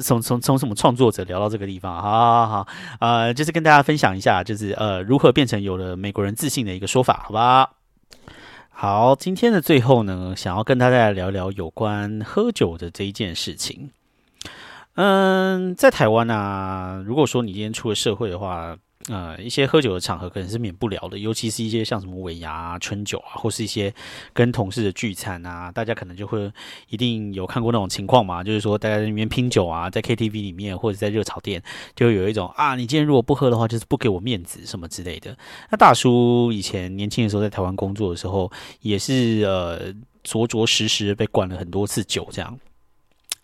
[0.00, 1.94] 从从从什么创作者聊到这个地方？
[2.02, 2.68] 好好好，
[3.00, 7.70] 呃，就是跟大家分享一下，就是呃，如何变成有了美国人自信的一个说法，好吧？
[8.70, 13.90] 好，今天的最后呢，想要跟大家聊聊有关喝酒的这一件事情。
[14.94, 18.76] 嗯，在台湾啊，如果说你今天出了社会的话。
[19.10, 23.92] 呃，一些喝酒的场合可能是免不了的，尤其是一些像什么尾牙、春酒啊，或是一些
[24.32, 26.50] 跟同事的聚餐啊，大家可能就会
[26.88, 31.62] 一定有看过那种情况嘛，就是说大家在里面拼酒啊，在 KTV 里面或者在热炒店，
[31.94, 35.36] 就有一种啊，你今天如果不喝的话，就是不给我面子什么之类的。
[35.70, 42.58] 那大叔以前年轻的时候在台湾工作的时候，也是呃着着实实被灌了很多次酒这样。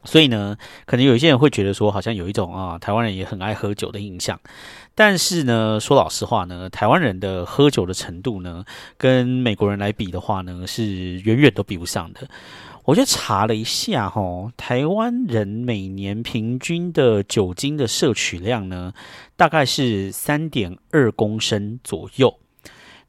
[0.02, 4.40] 所以呢，可能有一些人会觉得说，好像有一种啊，台湾人也很爱喝酒的印象。
[4.94, 8.64] 但是呢，说老实话呢，台湾人的喝酒的程度呢，
[8.98, 12.28] 跟美国人来比的话呢，是远远都比不上的。
[12.84, 18.92] 我就查了一下哈，台湾人每年平均的酒精的摄取量呢，
[19.36, 22.38] 大概是三点二公升左右。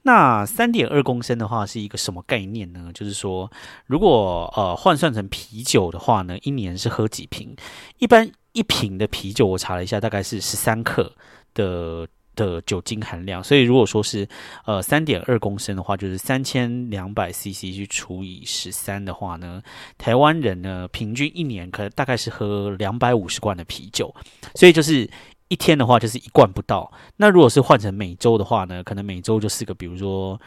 [0.03, 2.91] 那三点二公升的话是一个什么概念呢？
[2.93, 3.51] 就是说，
[3.85, 7.55] 如果呃换算成啤酒的话呢，一年是喝几瓶？
[7.99, 11.13] 一般一瓶的啤酒，我查了一下，大概是十三克
[11.53, 13.43] 的的酒精含量。
[13.43, 14.27] 所以如果说是
[14.65, 19.61] 呃三点二公升的话，就是三千两百 CC 去除以十三的话呢，
[19.97, 24.13] 台湾人呢平均一年可大概是喝两百五十罐的啤酒。
[24.55, 25.09] 所以就是。
[25.51, 30.39] 一天的话就是一罐不到，那如果是换成每周的话呢，可能每周就是个比如说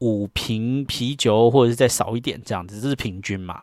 [0.00, 3.62] 五瓶啤酒，或者是再少一点这样子，这是平均嘛。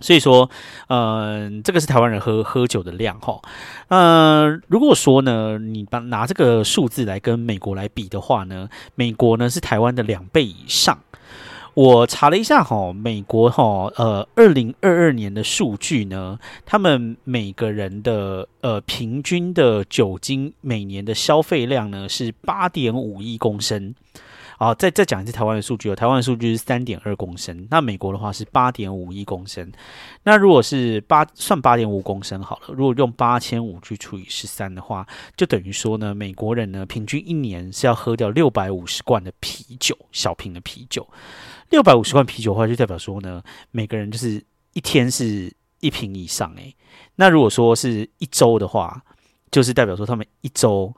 [0.00, 0.50] 所以说，
[0.88, 3.40] 嗯，这个是台湾人喝喝酒的量哈。
[3.88, 10.98] 呃，如果说呢，你把拿这个数字来跟美国来比的话呢，美国呢是台湾的两倍以上。
[11.74, 23.94] 我查了一下哈，美国哈，呃，二零二二年的数据呢，他们每个人的呃平均的酒精每年的消费量呢是八点五亿公升。
[24.64, 25.94] 好，再再讲一次台湾的数据哦。
[25.94, 29.70] 台湾的数据是三点二公升，那美国的话是八点五一公升。
[30.22, 41.06] 那如果是八算八点五公升好了，如果用八千五去除以十三的话，就等于说呢，美国人呢平均一年是要喝掉六百五十罐的啤酒，小瓶的啤酒。
[41.68, 46.74] 六百五十罐啤酒的话，就代表说呢，每个人就是一天是一瓶以上诶。
[47.16, 49.02] 那如果说是一周的话，
[49.50, 50.90] 就是代表说他们一周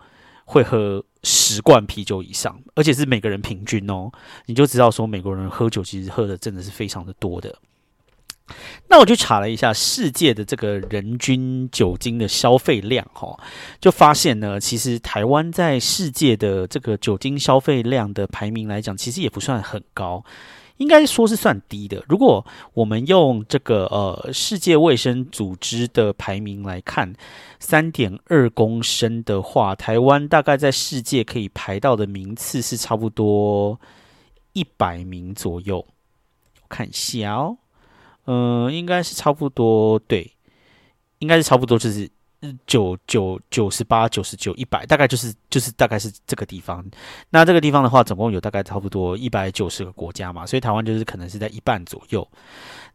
[0.45, 4.13] 会喝十罐啤酒以上，而且是每个人平均哦，
[4.47, 7.59] 你就知道说美国人喝酒其实喝的真的是非常的多的。
[8.89, 13.37] 那我去查了一下世界的这个人均酒精的消费量，哈，
[13.81, 20.25] 就发现呢，其实台湾在世界的这个酒精消费量的排名来讲，其实也不算很高。
[20.77, 22.05] 应该说是算低的。
[22.09, 27.15] 如果我们用这个呃世界卫生组织的排名来看，
[27.59, 33.81] 三点二公升的话，台湾大概在世界可以排到的名次是差不多
[34.53, 35.79] 一百名左右。
[35.79, 37.59] 我看一下哦，
[38.27, 40.33] 嗯，应该是差不多，对，
[41.21, 42.11] 应该是差不多，就是。
[42.67, 46.85] 九九九十八九十九一百，大概就是就是大概是这个地方。
[47.31, 52.27] 那这个地方的话，总共有大概差不多一百九十个国家嘛，所以台湾就是可能是在一半左右。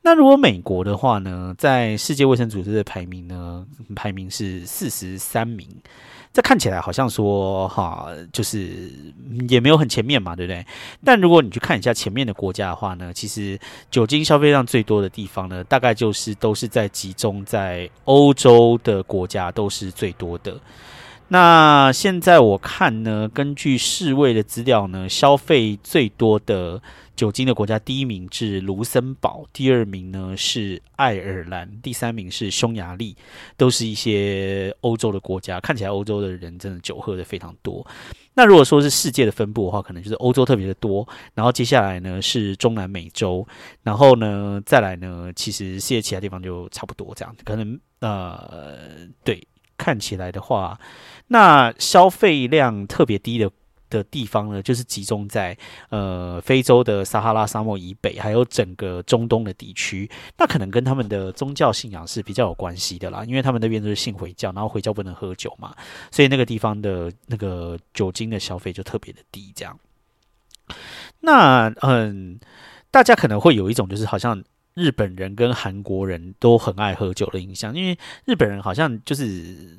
[0.01, 5.67] 那如果美国的话呢，在世界卫生组织的排名呢，排名是四十三名。
[6.33, 8.89] 这看起来好像说哈，就是
[9.49, 10.65] 也没有很前面嘛，对不对？
[11.03, 20.57] 但如果你去看一下前面的国家的话呢，其实酒精消费量最多的地方呢，大概就是都是在集中在欧洲的国家，都是最多的。
[21.27, 26.81] 那现在我看呢，根据世卫的资料呢，消费最多的。
[27.15, 33.15] 酒精的国家，第一名是卢森堡，第二名呢是爱尔兰，第三名是匈牙利，
[33.57, 35.59] 都是一些欧洲的国家。
[35.59, 37.85] 看起来欧洲的人真的酒喝的非常多。
[38.33, 43.45] 那如果说是世界的分布的话，可能就是欧洲特别的多，然后接下来呢是中南美洲，
[43.83, 47.35] 然后呢再来呢，其实世界其他地方就差不多这样。
[47.43, 49.45] 可能呃，对，
[49.77, 50.79] 看起来的话，
[51.27, 53.51] 那消费量特别低的。
[53.91, 55.55] 的地方呢，就是集中在
[55.89, 60.09] 呃非洲的撒哈拉沙漠以北，还有整个中东的地区。
[60.37, 65.75] 那可能跟他们的宗教信仰是比较有关系的啦，因为他们那边都是信回教，然后回教不能喝酒嘛，
[66.09, 69.51] 所以那个地方的那个酒精的消费就特别的低。
[69.53, 69.77] 这样，
[71.19, 72.39] 那嗯，
[72.89, 74.41] 大家可能会有一种就是好像
[74.73, 79.77] 日本人跟韩国人都很爱喝酒的印象，因为日本人好像就是。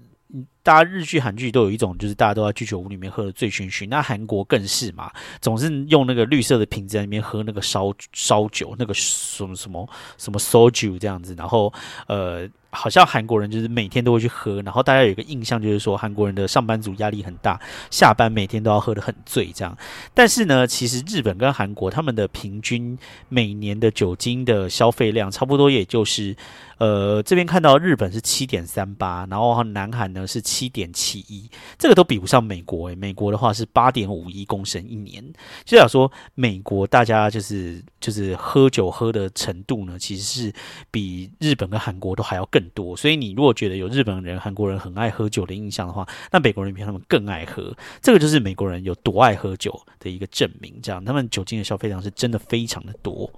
[0.62, 3.88] 大家日剧、韩剧都有一种，就是大家都在居酒屋里面喝的醉醺醺。
[3.88, 11.72] 那韩国更是嘛，总是用那个绿色的瓶子在里面喝那个烧烧酒，那个什么什么什么 soju 这样子，然后
[12.07, 12.48] 呃。
[12.75, 19.77] 好像韩国人就是每天都会去喝，然后大家有一个印象就是说韩国人的上班族压力很大，下班每天都要喝得很醉这样。
[20.14, 22.98] 但是呢，其实日本跟韩国他们的平均
[23.29, 26.35] 每年的酒精的消费量差不多，也就是
[26.79, 32.95] 呃这边看到日本是七点三八，然后南韩呢是七点七一，这个都比不上美国诶。
[32.95, 35.23] 美国的话是八点五一公升一年，
[35.65, 40.53] 就想说美国大家就是就是喝酒喝的程度呢，其实是
[40.91, 42.62] 比日本跟韩国都还要更。
[42.75, 47.77] 多，所以你如果觉得有日本人、韩国人很爱喝酒的印象的话，那美国人比他们更爱喝。
[48.01, 50.81] 这个就是美国人有多爱喝酒的一个证明。
[50.83, 53.31] 这样，他们酒精的消费量是真的非常的多。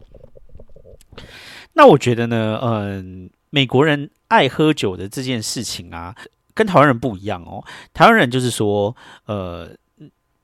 [1.72, 6.14] 那我觉得呢，嗯，美国人爱喝酒的这件事情啊，
[6.54, 7.64] 跟台湾人不一样哦。
[7.92, 9.70] 台湾人就是说，呃。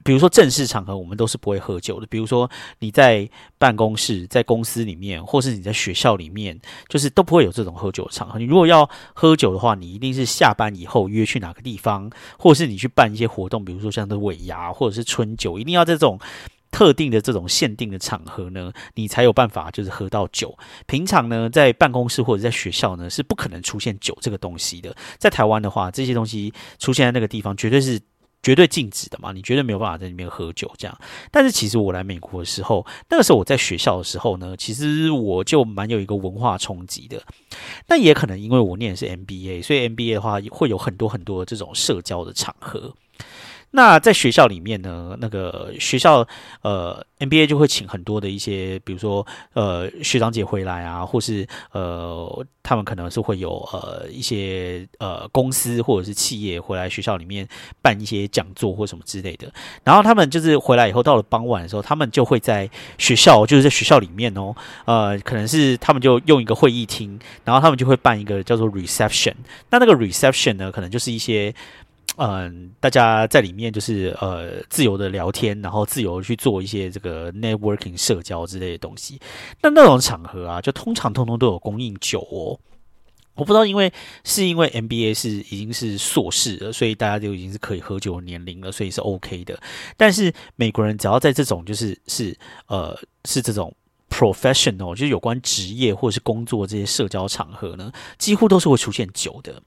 [0.03, 2.07] 比如说正式场合，我们都是不会喝酒的。
[2.07, 8.39] 比如说你在办公室、在公司里面，或是你在学校里面，就是都不会有这种喝酒的场合。
[8.39, 16.19] 你如果要喝酒的话，你一定是下班以后约去哪个地方，或是你去办一些活动，比如说像是尾牙或者是春酒，一定要在这种
[16.71, 20.57] 特定的这种限定的场合呢，你才有办法就是喝到酒。
[20.87, 24.95] 平常呢，在办公室或者在学校呢，是不可能出现酒这个东西的。
[25.19, 28.01] 在台湾的话，这些东西出现在那个地方，绝对是。
[28.43, 30.99] 绝对禁止的嘛，你绝对没有办法在里面喝酒这样。
[31.31, 37.23] 但是其实我来美国的时候，那个时候我在学校的时候呢，其实我就蛮有一个文化冲击的。
[37.87, 42.95] 那也可能因为我念的是 MBA，所以 MBA 的话会有很多很多这种社交的场合。
[43.73, 46.27] 那在学校里面呢，那个学校
[46.63, 57.47] 呃，NBA 就会请很多的一些，比如说呃学长姐回来啊，或是呃他们可能是会有呃一些呃公司或者是企业回来学校里面
[57.81, 59.53] 办一些讲座或什么之类的。
[59.85, 64.53] 然后他们就是回来以后，到了傍晚的时候，他们就会在学校，就是在学校里面哦，
[64.85, 69.35] 呃，可能是他们就用一个会议厅，然后他们就会办一个叫做 reception。
[69.71, 71.55] 那那个 reception 呢，可能就是一些。
[72.17, 79.19] 嗯，大家在里面就是呃自由的聊天，然后自由去做一些这个 networking 社交之类的东西。
[79.63, 82.59] 那那种场合啊，就通常通通都有供应酒哦。
[83.37, 83.91] 我不知道，因为
[84.23, 89.59] 是因为 MBA 是已经是硕士了，所以大家就已经是可以喝酒的年龄了，所以是 OK 的。
[89.97, 92.95] 但是美国人只要在这种就是是呃
[93.25, 93.75] 是这种
[94.11, 99.63] professional，就是有关职业或者是工作这些社交场合呢，几乎都是会出现酒的。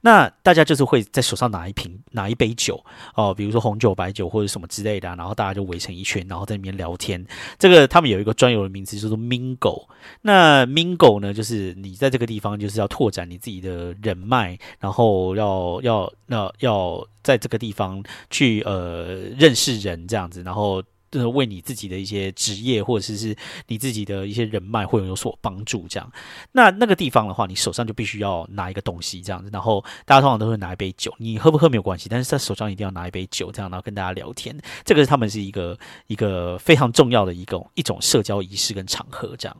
[0.00, 2.82] 那大家就是会在手上拿一瓶拿一杯酒
[3.14, 7.24] 哦，比如说红酒、白酒或者什么之类的，然后大家就围成一圈，然后在里面聊天。
[7.58, 9.86] 这个他们有一个专有的名词，叫做 mingle。
[10.22, 20.82] 那 mingle 呢，就是你在这个地方就是要拓展你自己的人脉，然后要要要要在这个地方去呃认识人这样子，然后。
[21.12, 23.36] 呃，为你自己的一些职业，或者是是
[23.66, 25.86] 你自己的一些人脉，会有所帮助。
[25.88, 26.12] 这样，
[26.52, 29.50] 那那个地方的话，你手上就必须要拿一个东西，这样子。
[29.52, 34.56] 然后大家通常都会拿一杯酒，你喝不喝没有关系，但是在手上一定要拿一杯酒，这样然后跟大家聊天。
[34.84, 39.56] 这个是他们是一个一个非常重要的一个一种社交仪式跟场合，这样。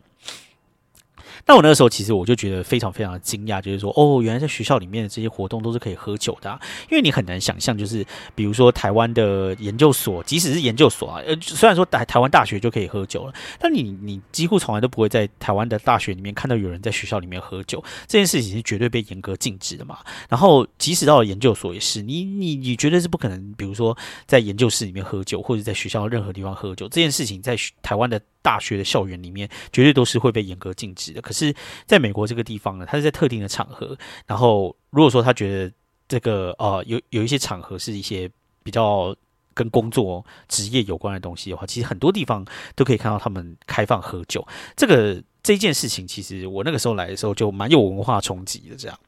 [1.47, 6.61] 那我那个时候其实我就觉得非常非常的惊讶，就是说哦，原来在学校里面的这些活动都是可以喝酒的，
[6.91, 19.99] 因为你很难想象，就是比如说台湾的研究所，即使是研究所啊，呃，虽然说台台湾大学就可以喝酒了，但你你几乎从来都不会在台湾的大学里面看到有人在学校里面喝酒，这件事情是绝对被严格禁止的嘛。
[20.29, 28.21] 然后即使到了研究所也是，你你你绝对是不可能，比如说在研究室里面喝酒，或者在学校任何地方喝酒，这件事情在台湾的。
[28.43, 31.21] 大学的校园里面，绝对都是会被严格禁止的。
[31.21, 31.55] 可是，
[31.87, 33.97] 在美国这个地方呢，它是在特定的场合。
[34.27, 35.73] 然后，如果说他觉得
[36.09, 38.31] 这个呃有有一些场合是一些
[38.63, 39.15] 比较
[39.53, 44.47] 跟工作职业有关的东西的话，其实很多地方都可以看到他们开放喝酒。
[44.75, 48.77] 这个这件事情，其实我那个时候来的时候就蛮有文化冲击的。
[48.77, 48.99] 这样，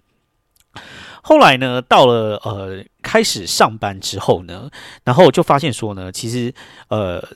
[1.22, 4.70] 后来呢，到了呃开始上班之后呢，
[5.04, 6.54] 然后就发现说呢，其实
[6.88, 7.26] 呃。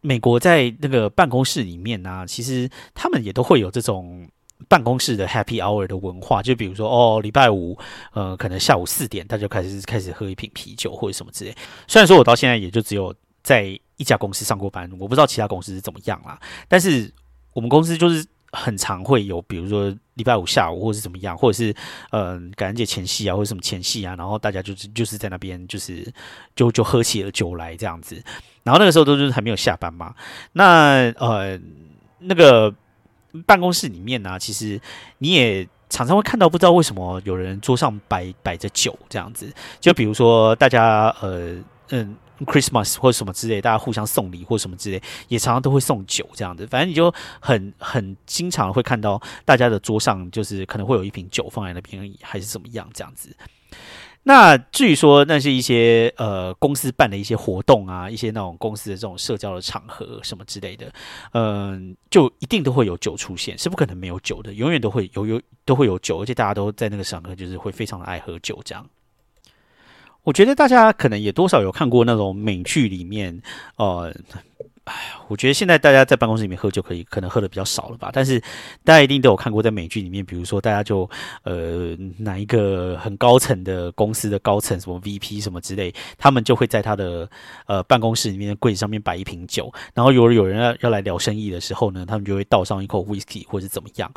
[0.00, 4.28] 美国在那个办公室里面呢，其实他们也都会有这种
[4.68, 7.78] 办公室的 Happy Hour 的文化，就比如说哦，礼拜五，
[8.12, 11.54] 呃，可能下午四点，他就开始开始喝一瓶啤酒或者什么之类。
[11.86, 17.12] 虽然说我到现在也就只有在一家公司上过班，我不知道其他公司是怎么样啦，但是
[17.52, 18.26] 我们公司就是。
[18.52, 21.72] 很常会有，比如说礼拜五下午，或是怎么样，或者是
[22.10, 26.12] 嗯感恩节前夕啊，或者什么前夕啊，然后大家就是就是在那边就是
[26.56, 28.20] 就就喝起了酒来这样子，
[28.62, 30.14] 然后那个时候都是还没有下班嘛，
[30.52, 31.58] 那呃
[32.18, 32.74] 那个
[33.46, 34.80] 办公室里面呢，其实
[35.18, 41.56] 你也常常会看到，不知道为什么有人桌上摆摆着酒这样子，就比如说大家呃
[41.90, 42.16] 嗯。
[42.46, 46.66] Christmas 或者什么之类，大家互相送礼或什么之类，也常常都会送酒这样子。
[46.68, 53.36] 反正你就很很经常会看到大家的桌上，就是可能会有一瓶酒放在那边，还是怎么样这样子。
[54.22, 60.92] 那至于说那是一些呃公司办的一些活动啊，一些那种公司的这种社交的场合什么之类的，
[61.32, 68.86] 嗯，就一定都会有酒出现，是不可能没有酒的，永远都会有有都会有酒，而且大家都在那个场合就是会非常的爱喝酒这样。
[70.22, 73.42] 我觉得大家可能也多少有看过那种美剧里面，
[73.76, 74.14] 呃。
[74.84, 74.94] 哎，
[75.28, 78.10] 我觉得现在大家在办公室里面喝酒可以，可能喝的比较少了吧。
[78.12, 78.40] 但是
[78.82, 81.08] 大家一定都有看过，在美剧里面，比如说大家就
[81.44, 87.28] 呃哪一个很高层的公司的高层，什么 VP 什么之类，他们就会在他的
[87.66, 94.10] 呃办公室里面的柜子上面摆一瓶酒，然后有有人要要来聊生意的时候呢，他们就会倒上一口 whisky 或者怎么样。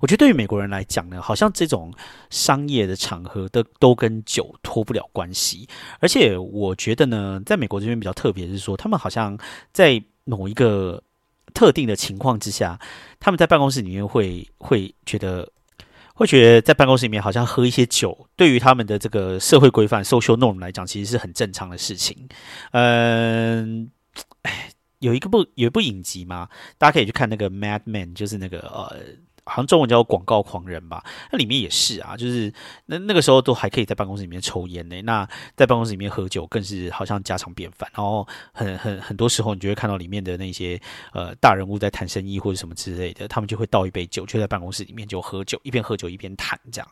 [0.00, 1.92] 我觉得对于美国人来讲呢，好像这种
[2.30, 5.68] 商业的场合都都跟酒脱不了关系。
[6.00, 9.36] 而且我觉得呢，在美国这边比较特别的是说，他们好像
[9.72, 11.02] 在某一个
[11.52, 12.78] 特定的情况之下，
[13.20, 15.48] 他们在办公室里面会会觉得，
[16.14, 22.28] 会觉得在办公室里面好像喝一些酒，对于他们的这个社会规范 social norm 来讲，其实是很正常的事情。
[22.72, 23.90] 嗯，
[24.42, 26.48] 哎，有一个部有一部影集嘛，
[26.78, 28.96] 大家可以去看那个 Mad Men，就是那个呃。
[29.46, 32.52] 好像中文叫广告狂人吧，那里面也是啊，就是
[32.86, 37.90] 那那个时候都还可以在办公室里面抽烟呢，那在办公室里面喝酒更是好像家常便饭。
[37.94, 40.80] 然后很很很多时候，你就会看到里面的那些
[41.12, 46.88] 呃大人物在谈生意或者什么之类的，他们就会倒一杯酒，就在办公室里面就喝酒，一边喝酒一边谈这样。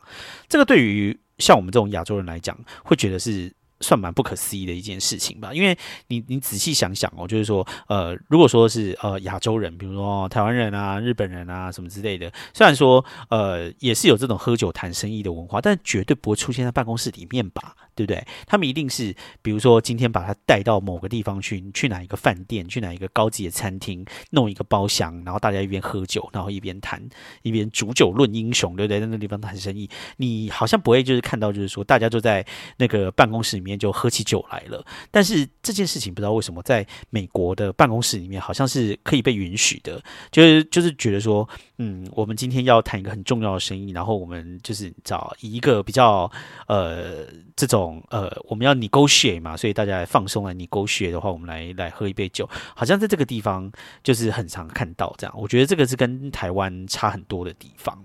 [0.47, 3.53] 这个对于像我们这种亚洲人来讲，会觉得是。
[3.83, 5.77] 算蛮不可思议的一件事情吧，因为
[6.07, 17.75] 你你仔细想想哦，就是说，呃，如果说是呃亚洲人，比如说台湾人啊、日本人啊什么之类的，虽然说呃也是有这种喝酒谈生意的文化，但绝对不会出现在办公室里面吧。
[17.95, 18.25] 对不对？
[18.47, 26.99] 他们一定是，比如说今天把他带到某个地方去，去哪一个饭店，去哪一个高级的餐厅，弄一个包厢，然后大家一边喝酒，然后一边谈，
[27.43, 28.99] 一边煮酒论英雄，对不对？
[28.99, 32.43] 在那地方谈生意，你好像不会就是看到，就是说大家就在
[32.77, 33.72] 那个办公室里面。
[33.77, 34.85] 就喝起酒来了。
[35.11, 40.01] 但是这件事情不知道为什么在美国的办公室里面好像是可以被允许的，
[40.31, 41.47] 就是就是觉得说，
[41.77, 46.29] 嗯，我们今天要谈一个很重要的生意，然后我们就是找一个比较
[46.67, 53.71] 呃这种呃我们要 negotiate 嘛，所以大家来放松来 negotiate 的话，我们来来喝一杯酒，好像在这个地方
[54.03, 55.33] 就是很常看到这样。
[55.37, 58.03] 我觉得这个是跟台湾差很多的地方。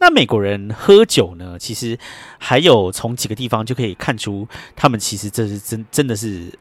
[0.00, 1.58] 那美国人喝酒呢？
[1.58, 1.98] 其实
[2.38, 4.46] 还有从几个地方就可以看出，
[4.76, 6.56] 他们其实这是真真的是，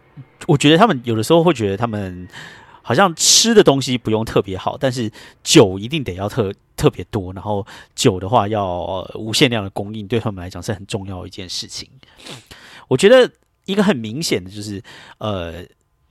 [0.48, 2.28] 我觉得他们有的时候会觉得他们
[2.82, 5.12] 好像吃的东西不用特别好，但是
[5.44, 7.66] 酒一定得要特特别多，然后
[7.96, 11.88] 酒的话要无限量的供应，对他们来讲是很重要的一件事情。
[12.88, 13.32] 我觉得
[13.66, 14.82] 一个很明显的就是，
[15.20, 15.64] 呃。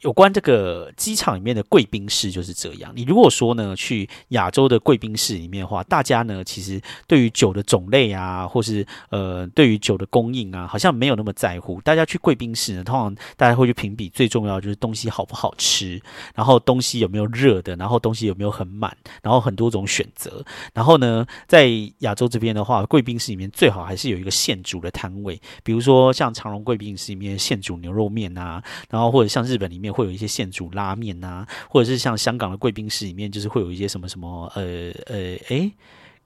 [0.06, 2.92] 有关这个机场里面的贵宾室就是这样。
[2.94, 11.80] 你如果说呢，去亚洲的贵宾室里面的话，大家呢其实对于酒的种类啊，或是呃对于酒的供应啊，好像没有那么在乎。
[11.80, 16.00] 大家去贵宾室呢，通常大家会去评比最重要就是东西好不好吃，
[16.36, 20.44] 然后东西有没有热的，然后东西有没有很满，然后很多种选择。
[20.72, 29.95] 然后呢，在亚洲这边的话，贵宾室里面最好还是有一个现煮的摊位，比如说像长荣贵宾室里面现煮牛肉面啊，然后或者像日本里面。
[29.96, 35.16] 会有一些现煮拉面呐，或者是像香港的贵宾室里面，就是会有一些什么什么呃呃
[35.48, 35.72] 诶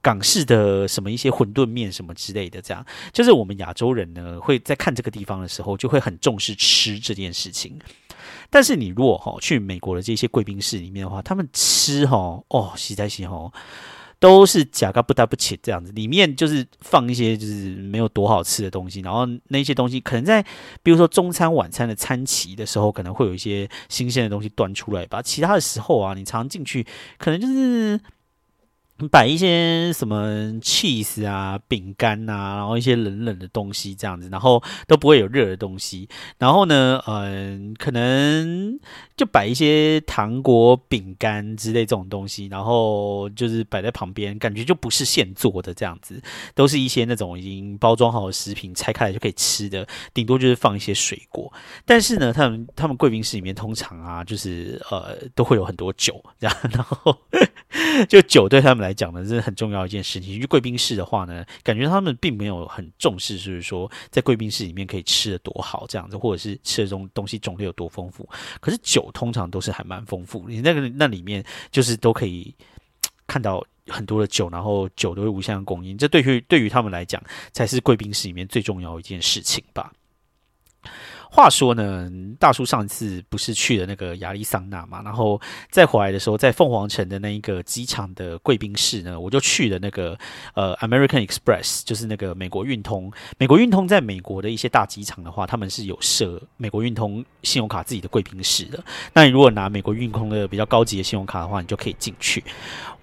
[0.03, 7.79] 港式的什么一些馄饨面什么之类的，这样就是我们亚洲人呢会在看这个地方的时候，就会很重视吃这件事情。
[8.51, 13.53] 但是你如果哈去美国的这些贵宾室里面的话，他们吃哈哦实在是哈。
[14.21, 20.41] 都是假个不搭不起这样子，里面就是放一些就是没有多好吃的东西，然后那些东西可能在
[20.83, 25.21] 比如说中餐晚餐的餐期的时候，可能会有一些新鲜的东西端出来吧。
[25.21, 26.87] 其他的时候啊，你常进去
[27.19, 27.99] 可能就是。
[29.09, 30.29] 摆一些什么
[30.61, 36.09] cheese 啊、饼干呐，然后一些冷冷的东西这样子，然后都不会有热的东西。
[36.39, 38.79] 然后呢，嗯，可能
[39.17, 46.21] 就摆一些糖果、饼干之类这种东西，然后就是摆在旁边，感觉就不是现做的这样子，
[46.55, 51.53] 都是一些那种已经包装好的食品，拆开来就可以吃的，顶多就是放一些水果。
[51.85, 57.17] 但是呢，他们他们贵宾室里面通常啊，就是呃，都会有很多酒这样，然后
[58.09, 58.90] 就酒对他们来。
[58.91, 60.41] 来讲呢，这是很重要一件事情。
[60.41, 68.29] 去贵宾室的话呢，感觉他们并没有很重视，就是说在贵宾室里面可以吃的多好这样子，或者是吃的种东西种类有多丰富。
[68.61, 72.53] 可是酒通常都是还蛮丰富，你那个那里面就是都可以
[73.27, 75.97] 看到很多的酒，然后酒都会无限供应。
[75.97, 77.23] 这对于对于他们来讲，
[77.53, 79.93] 才是贵宾室里面最重要一件事情吧。
[81.33, 82.11] 话说呢，
[82.41, 90.19] 大叔上次不是去了那个亚利桑那嘛，然后再回来的时候，在凤凰城的那一个机场的贵宾室呢，我就去了那个
[90.55, 93.11] 呃 American Express，就是那个美国运通。
[93.39, 98.83] 美国运通在美国的一些大机场的话，他们是有设美国运通信用卡自己的贵宾室的。
[99.15, 102.43] 那你如果拿美国运通的比较高级的信用卡的话，你就可以进去。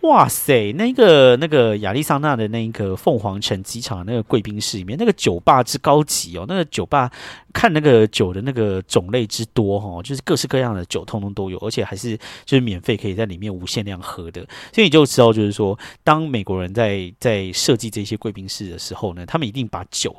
[0.07, 7.11] 哇塞，那个那个亚利桑那的那一个凤凰城机场那个贵宾室里面，那个酒吧之高级哦，那个酒吧
[7.53, 14.41] 看那个酒的那个种类之多哈，就是各式各样的酒通通都有，而且还是就是免费可以在里面无限量喝的，
[14.73, 20.15] 所以你就知道就是说，当美国人在在设计这些贵宾室的时候呢，他们一定把酒。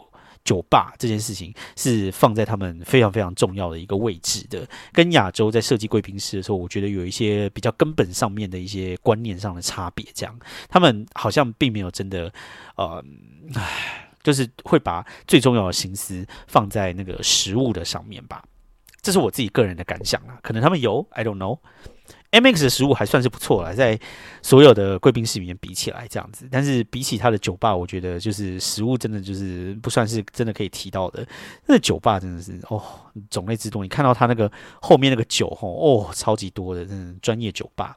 [0.49, 10.07] 酒吧这件事情是放在他们非常非常重要的一个位置的，跟亚洲在设计贵宾室的时候，我觉得有一些比较根本上面的一些观念上的差别。
[10.15, 10.39] 这样，
[10.71, 12.33] 他们好像并没有真的，
[12.77, 13.05] 呃，
[13.55, 18.43] 唉，就是会把最重要的心思放在那个食物的上面吧。
[19.03, 21.59] 这是我自己个人的感想啊，可能他们有，I don't know。
[22.31, 23.99] M X 的食物还算是不错了，在
[24.43, 31.27] 所有的贵宾室里面比起来这样子，但是比起它的酒吧，我觉得就是食物真的就是不算是真的可以提到的。
[31.67, 32.83] 那酒吧真的是哦，
[33.31, 34.51] 种类之多，你看到它那个
[34.81, 37.97] 后面那个酒吼哦，超级多的，真的，专业酒吧。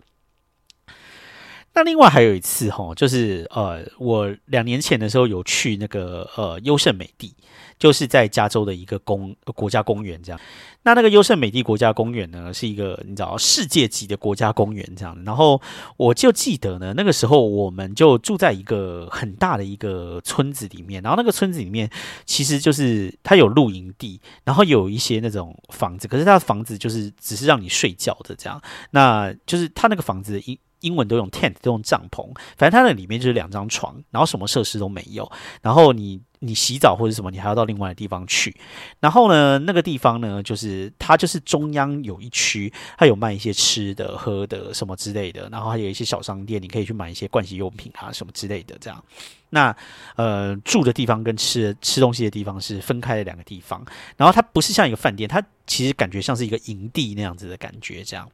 [1.74, 7.34] 那另外还有一次哈，就是呃，我两年前的时候有去那个呃优胜美地，
[7.82, 10.39] 就是在加州的一个公国家公园这样。
[10.84, 15.17] 那那个优胜美地国家公园呢，是一个你知道世界级的国家公园这样。
[15.25, 15.59] 然后
[15.97, 21.89] 我就记得呢，那个时候我们就住在一个很大的一个村子里面，然后那个村子里面
[22.27, 28.61] 其实就是它有露营地，然后有一些那种房子，可是它的房子就是只是让你睡觉的这样。
[28.91, 30.59] 那就是它那个房子一。
[30.82, 32.27] 英文都用 tent，都用帐篷，
[32.57, 36.21] 反正它那里面就是两张床，然后什么设施都没有，然后你。
[36.43, 38.51] 你洗澡或者什么，你还要到另外的地方去。
[38.99, 45.47] 然后呢，那个地方呢，就是它就是中央有一区，它有卖一些吃的、喝的什么之类的。
[45.51, 48.75] 然后还有一些小商店，你可以去买一些盥洗用品啊什么之类的。
[48.82, 49.05] 这样，
[49.51, 49.77] 那
[50.15, 53.86] 呃住的地方跟吃吃东西的地方是分开的两个地方。
[54.17, 58.03] 然后它不是像一个饭店，它其实感觉像是一个营地那样子的感觉。
[58.03, 58.27] 这样，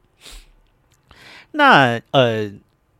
[1.52, 2.52] 那呃。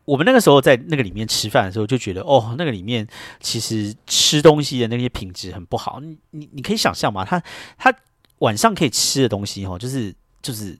[0.05, 3.07] 我们那个时候在那个里面吃饭的时候，就觉得哦，那个里面
[3.39, 5.99] 其实吃东西的那些品质很不好。
[5.99, 7.39] 你你你可以想象嘛，他
[7.77, 7.93] 他
[8.39, 10.75] 晚上可以吃的东西哦，就是就是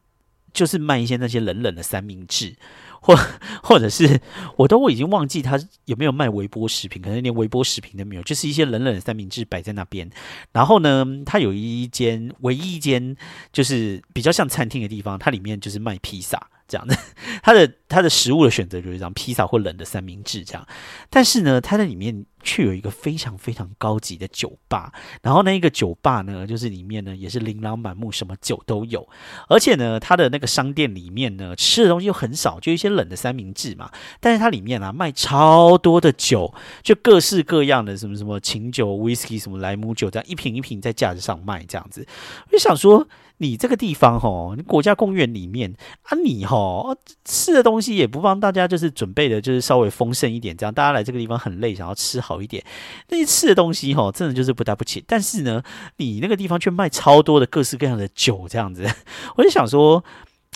[0.51, 2.55] 就是卖一些那些冷冷的三明治，
[3.01, 3.15] 或
[3.61, 4.19] 或者是
[4.57, 10.09] 我都我已经忘记他有没有卖微波食品，可能连微波食品都没有，就是一些冷冷的三明治摆在那边。
[10.53, 13.15] 然后呢，他有一间唯一一间
[13.53, 16.49] 就是比较像餐厅的地方，它里面就是卖披萨。
[16.69, 16.95] 这样的，
[17.43, 20.65] 它的它的食物的选择就是这样，披萨或冷的三明治这样。
[21.09, 24.93] 但是呢，它在里面却有一个非常非常高级的酒吧。
[25.23, 29.09] 然后那一个酒吧呢，就是里面呢也是琳琅满目，什么酒都有。
[29.47, 33.89] 而且呢，它的那个商店里面呢，吃的东西又很少，就一些冷的三明治嘛。
[34.19, 36.53] 但是它里面啊，卖超多的酒，
[36.83, 42.05] 就各式各样的什么什么琴酒、whisky、什么莱姆酒，这样一瓶一瓶在架子上卖这样子。
[42.45, 43.07] 我就想说。
[43.41, 45.73] 你这个地方吼，你国家公园里面
[46.03, 52.63] 啊，你吼吃的东西也不帮大家就是准备的，就是稍微丰盛一点，这样大家来这个地方很累，想要吃好一点，
[53.07, 55.03] 那些吃的东西吼，真的就是不搭不起。
[55.07, 55.63] 但是呢，
[55.97, 58.85] 你那个地方却卖超多的各式各样的酒，这样子，
[59.37, 60.03] 我就想说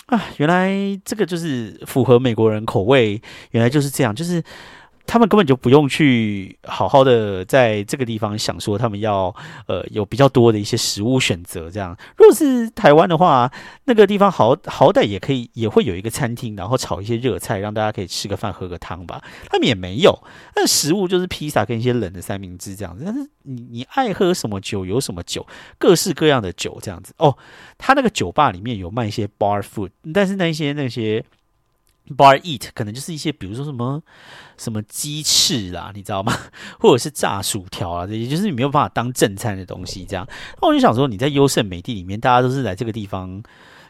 [0.06, 3.20] 啊，原来这个就是符合美国人口味，
[3.52, 4.42] 原来就是这样，就是。
[5.06, 9.34] 他们根本就不用去好好的在这个地方想说他们要
[9.66, 11.96] 呃有比较多的一些食物选择这样。
[12.16, 13.50] 如果是台湾的话，
[13.84, 19.22] 那个地方好好歹也可以也会有一个餐厅，然后炒一些热菜，让大家可以吃个饭喝个汤吧。
[19.50, 20.18] 他们也没有，
[20.56, 23.04] 那食物就是披萨跟一些冷的三明治这样子。
[23.04, 25.46] 但是你你爱喝什么酒有什么酒，
[25.78, 27.36] 各式各样的酒这样子哦。
[27.76, 31.24] 他那个酒吧里面有卖一些 bar food，但是那些那些。
[32.08, 34.02] Bar eat 可能就是一些，比如说什么
[34.58, 36.32] 什么鸡翅啦，你知道吗？
[36.78, 40.04] 或者是炸薯条啊，这些就是你没有办法当正餐的东西。
[40.04, 40.28] 这样，
[40.60, 43.42] 那我就想说，你在优胜美地里面，大家都是来这个地方，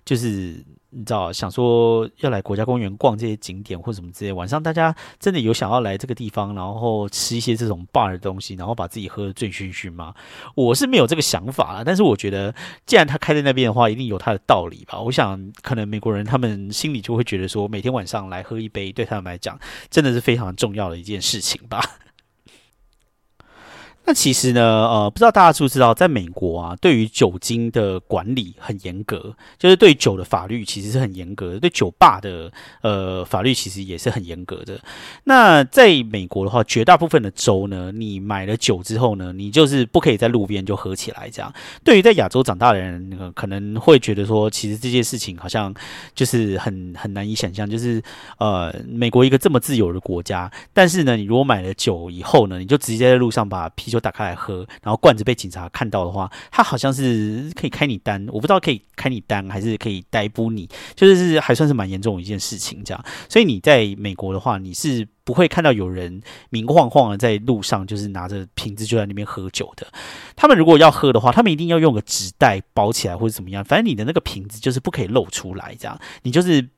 [0.04, 0.64] 就是。
[0.96, 10.14] 你知道，想说要来国家公园逛这些景点或什么之类，晚上大家真的有想要来这个地方，然后吃一些这种 bar 的东西，然后把自己喝醉醺醺吗？
[10.54, 12.54] 我是没有这个想法，但是我觉得，
[12.86, 15.00] 既然他开在那边的话，一定有他的道理吧。
[15.00, 19.58] 我想，可能美国人他们心里就会觉得说，每天晚上来喝一杯，对他们来讲，
[19.90, 21.80] 真的是非常重要的一件事情吧。
[24.06, 32.52] 那其实呢，呃，不知道大家知不知道，在美国啊，对于酒精的管理很严格，就是对酒的法律其实是很严格的，对酒吧的
[32.82, 34.78] 呃法律其实也是很严格的。
[35.24, 41.50] 那在美国的话，绝大部分的州呢，你买了酒之后呢，你就是不可以在路边就喝起来这样。
[41.82, 45.74] 对于在亚洲长大的人，可能会觉得说，其实这件事情好像
[46.14, 48.02] 就是很很难以想象，就是
[48.36, 63.04] 呃，美国一个这么自由的国家，但是呢，你如果买了酒以后呢，你就直接在路上把啤就打开来喝，然后罐子被警察看到的话，他好像是可以开你单，我不知道可以开你单还是可以逮捕你，就是还算是蛮严重的一件事情这样。
[63.28, 66.20] 所以你在美国的话，你是不会看到有人
[66.50, 69.86] 明晃晃的在路上就是拿着瓶子就在那边喝酒的。
[70.34, 76.68] 他们如果要喝的话，他们一定要用个纸袋包起来或者怎么样，反正你的那个瓶子就是不可以露出来，这样你就是。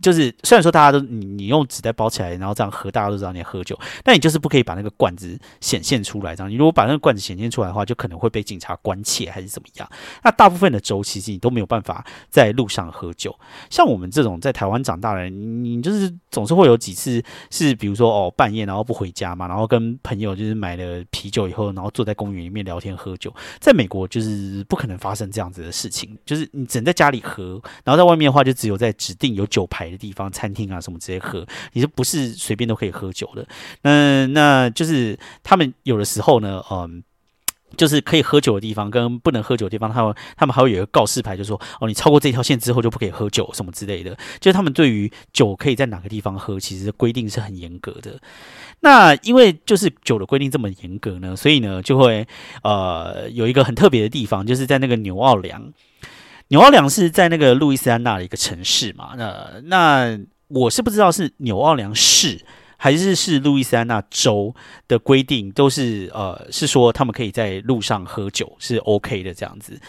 [0.00, 6.34] 就是虽然说大家都你你用纸袋包起来，然后这样喝，大家都知道你喝酒，但你就是不可以把那个罐子显现出来。
[6.36, 9.88] 这样，你如果把那个罐子显现出来的话，就可能会被警察关切还是怎么样。
[10.22, 13.34] 那大部分的州其实你都没有办法在路上喝酒。
[13.70, 23.34] 像我们这种在台湾长大的人，你就是总是会有几次是，比如说哦半夜然后不回家嘛，然后跟朋友就是买了啤酒以后，然后坐在公园里面聊天喝酒。
[23.60, 33.46] 在美国就是不可能发生这样子的事情，就是你只能在家里喝，然后在外面的话就只有在指定有酒牌的地方、餐厅啊什么直接喝，你是不是随便都可以喝酒的？
[33.82, 37.02] 那那就是他们有的时候呢，嗯，
[37.76, 44.16] 就是可以喝酒的地方跟不能喝酒的地方，他们他们还会有一个告示牌，就说哦，你超过这条线之后就不可以喝酒什么之类的。
[44.40, 48.20] 就是他们对于酒可以在哪个地方喝，其实规定是很严格的。
[48.80, 52.26] 那因为就是酒的规定这么严格呢，所以呢就会
[52.62, 55.72] 呃有一个很特别的地方，就是在那个牛奥良。
[56.48, 59.14] 纽奥良是在那个路易斯安那的一个城市嘛？
[59.16, 60.18] 那那
[60.48, 62.44] 我是不知道是纽奥良市
[62.76, 64.54] 还是是路易斯安那州
[64.86, 69.80] 的规定，都是呃是说他们可以在路上喝酒是 OK 的这样子。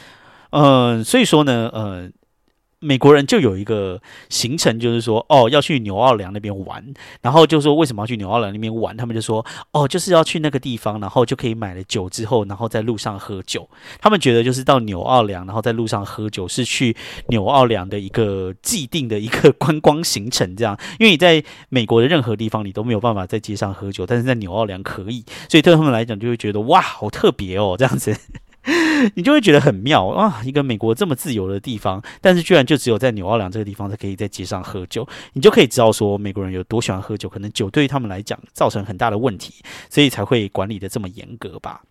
[0.49, 2.09] 嗯，所以说呢，呃，
[2.79, 3.99] 美国人就有一个
[4.29, 8.95] 行程，就是说，哦，要去纽奥良那边玩，然后就说为什么要去纽奥良那边玩？
[8.95, 13.67] 他们就说，哦，就是要去那个地方，然后就可以买了酒之后，然后在路上喝酒。
[13.99, 16.95] 他们觉得就是到纽奥良，然后在路上喝酒是去
[17.29, 20.77] 纽奥良的一个既定的一个观光行程，这样。
[20.99, 28.15] 因为你在美国的任何地方你都没有办法在街上喝酒，但是在纽奥良可以，所以对他们来讲就会觉得哇，好特别哦，这样子。
[29.15, 30.41] 你就会觉得很妙啊！
[30.43, 39.53] 一个美国这么自由的地方，但是居然就只有在纽奥良这个地方才可以在街上喝酒，你就可以知道说美国人有多喜欢喝酒，可能酒对于他们来讲造成很大的问题，
[39.89, 41.81] 所以才会管理的这么严格吧。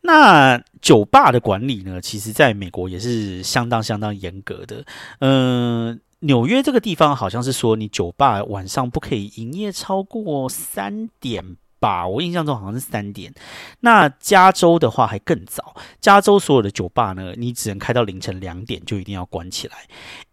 [0.00, 4.84] 那酒吧的管理呢，其实在美国也是相当相当严格的。
[5.18, 11.56] 嗯，纽约这个地方好像是说，你酒吧晚上不可以营业超过三点。
[11.86, 13.32] 吧，我印象中好像是三点。
[13.80, 19.76] 那加州的话还更早，加州所有的酒吧呢，你只能开到凌晨两点就一定要关起来。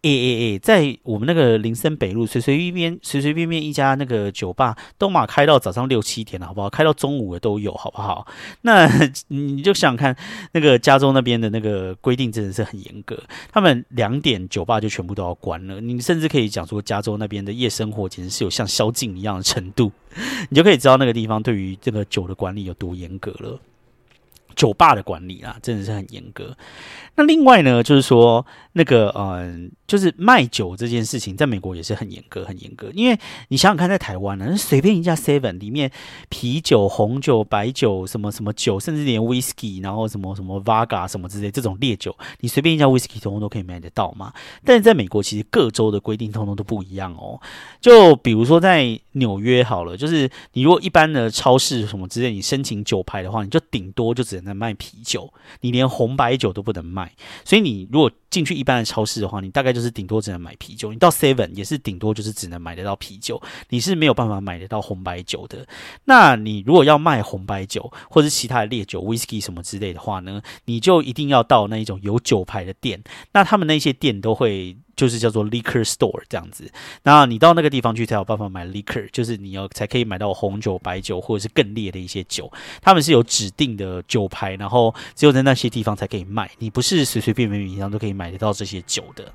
[0.02, 6.68] 诶诶诶，在我们那个林森北路，随随便便、随随便便一家那个酒吧都马开到早上六七点了，好不好？
[6.68, 8.26] 开到中午的都有，好不好？
[8.62, 8.88] 那
[9.28, 10.16] 你就想想看，
[10.52, 13.16] 那个加州那边的那个规定真的是很严格，
[13.52, 15.80] 他们两点酒吧就全部都要关了。
[15.80, 19.92] 你甚至可以讲说，加州那边的夜生活简直是有像宵禁一样的程度。
[20.48, 23.60] 你就可以知道那个地方对于这个酒的管理有多严格了。
[24.54, 26.56] 酒吧的管理啊，真的是很严格。
[27.16, 29.70] 那另外呢，就是说那个嗯。
[29.86, 32.90] 就是卖酒这件事情，在美国也是很严格、很严格。
[32.94, 33.16] 因为
[33.48, 35.92] 你想想看，在台湾呢，随便一家 Seven 里面，
[36.30, 44.32] 啤酒、红酒、白酒，什么什么酒，甚至连 Whisky，然后什么什么 Vaga 什么之类这种烈酒，你随便一家 Whisky 通通都可以买得到嘛。
[44.64, 47.38] 但是在美国，其实各州的规定通通都不一样哦。
[47.78, 57.12] 就比如说在纽约好了，就是你如果一般的超市什么之类，你申请酒牌的话，你就顶多就只能卖啤酒，你连红白酒都不能卖。
[57.44, 65.64] 所以你如果进去一般的超市的话，你大概就是顶多只能买啤酒，你到 Seven 也是顶多就是只能买得到啤酒，你是没有办法买得到红白酒的。
[66.06, 73.00] 那你如果要卖红白酒或者是其他的烈酒、Whisky 什么之类的话呢，你就一定要到那一种有酒牌的店。
[73.34, 76.68] 那他们那些店都会就是叫做 Liquor Store 这样子。
[77.04, 82.52] 那你到那个地方去才有办法买 Liquor，就是你要才可以买到红酒、白酒或者是更烈的一些酒。
[82.82, 89.30] 他们是有指定的酒牌，然后只有在那些地方才可以卖，你不是随随便便平常都可以买买得到这些酒的。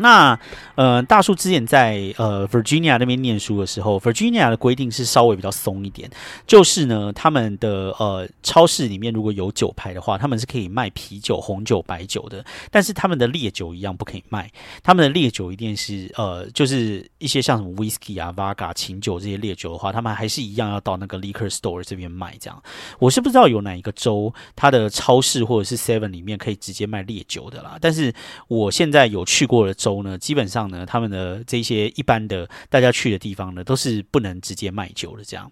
[0.00, 0.38] 那
[0.74, 6.10] 呃，大叔之前在呃 Virginia 那边念书的时候，Virginia 的规定是稍微比较松一点，
[6.46, 14.50] 就是呢，他们的呃超市里面如果有酒牌的话，他们是可以卖啤酒、红酒、白酒的，但是他们的烈酒一样不可以卖。
[14.82, 22.34] 他们的烈酒一定是呃，就是一些像什么 Whisky 啊、Vaga 琴酒这些烈酒的话，他们还是一样要到那个 Liquor Store 这边卖。
[22.40, 22.62] 这样，
[22.98, 27.76] 我是不知道有哪一个州它的超市或者是 Seven 里面可以直接卖烈酒的啦。
[27.78, 28.10] 但是
[28.48, 29.89] 我现在有去过的州。
[30.02, 35.24] 呢，基本上呢，他们的这些一般的大家去的地方呢，都是不能直接卖酒的。
[35.24, 35.50] 这样，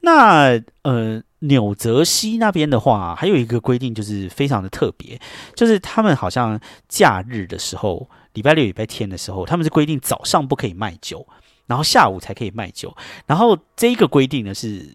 [0.00, 5.20] 那呃，纽泽西那边的话，还有一个规定就是非常的特别，
[5.54, 11.26] 就是他们好像假日的时候，礼拜六、礼拜天的时候，他们是规定早上不可以卖酒。
[11.66, 12.96] 然后下午才可以卖酒，
[13.26, 14.88] 然后这一个规定呢是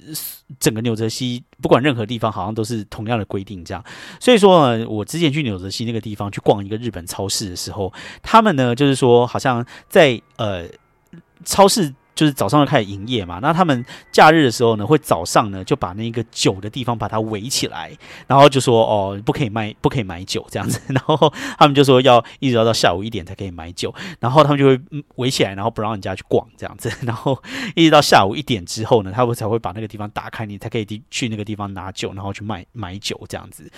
[0.59, 3.83] 整个纽泽西不管任何地方好像都是同样的规定这样，
[4.19, 10.65] 所以说呢，我之前去纽泽西那个地方去逛一个日本超市的时候，他们呢就是说好像在呃
[11.45, 11.93] 超市。
[12.13, 17.91] 就是早上就开始营业嘛，那他们假日的时候呢，会早上呢就把那个酒的地方把它围起来，
[18.27, 24.79] 然后就说哦，不可以卖，不可以买酒这样子， 然后他们就说要一直要到下午一点才可以买酒，然后他们就会
[25.15, 27.41] 围起来，然后不让人家去逛这样子， 然后
[27.75, 33.71] 一直到下午一点之后呢，他们才会把那个地方打开，你才可以去那个地方拿酒，然后去卖买酒这样子。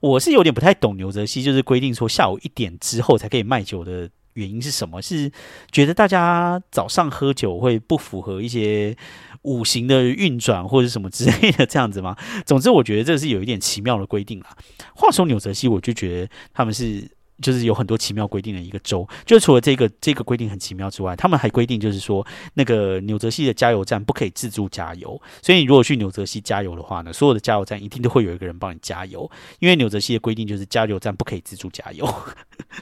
[0.00, 4.08] 我是有点不太懂牛泽西，就是规定说下午一点之后才可以卖酒的。
[4.38, 5.02] 原因是什么？
[5.02, 5.30] 是
[5.70, 8.96] 觉得大家早上喝酒会不符合一些
[9.42, 12.16] 五行的运转，或者什么之类的这样子吗？
[12.46, 14.46] 总之，我觉得这是有一点奇妙的规定了。
[14.94, 17.17] 话说纽泽西，我就觉得他们是。
[17.40, 25.20] 就是有很多奇妙规定的一个州，就除了这个这个规定很奇妙之外，他们还规定就是说，那个纽泽西的加油站不可以自助加油。
[25.42, 29.30] 所以你如果去纽泽西加油的话呢，所有的加油站一定都会有一个人帮你加油，
[29.60, 32.06] 因为纽泽西的规定就是加油站不可以自助加油。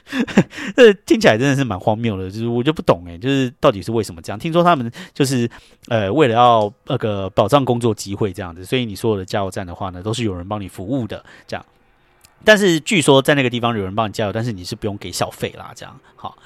[0.75, 4.39] 这听起来真的是蛮荒谬的，就是我就不懂诶，就是到底是为什么这样？
[4.39, 5.49] 听说他们就是
[5.87, 11.65] 呃为了要那个保障工作机会这样子，所以你所有的加油站的话呢，都是有人帮你服务的这样。
[12.43, 16.37] 但是据说在那个地方有人帮你加油，但是你是不用给小费啦，这样好。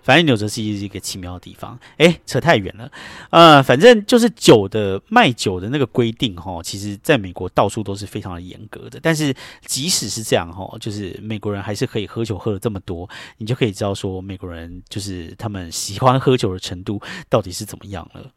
[0.00, 2.90] 反正纽泽西是一个奇妙的地方，哎，扯太远了。
[3.28, 8.98] 呃，反正就是酒的卖酒的那个规定哈，其实在美国到处都是非常的严格的。
[9.02, 9.34] 但是
[9.66, 18.30] 即使是这样哈，就是美国人还是可以喝酒喝了这么多，你就可以知道说美国人就是他们喜欢喝酒的程度到底是怎么样了。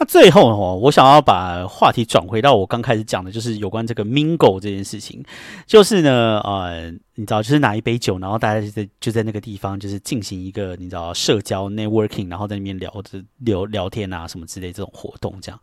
[0.00, 5.22] 那最后哦，我想要把话题转回到我刚开始讲的，就是有关这个 mingle 这件事情。
[5.66, 15.60] 就是呢，呃，你知道，就是拿一杯酒，然后大家就在就在那个地方，就是进行一个你知道社交 networking，然后在那边聊着聊聊天啊什么之类这种活动，这样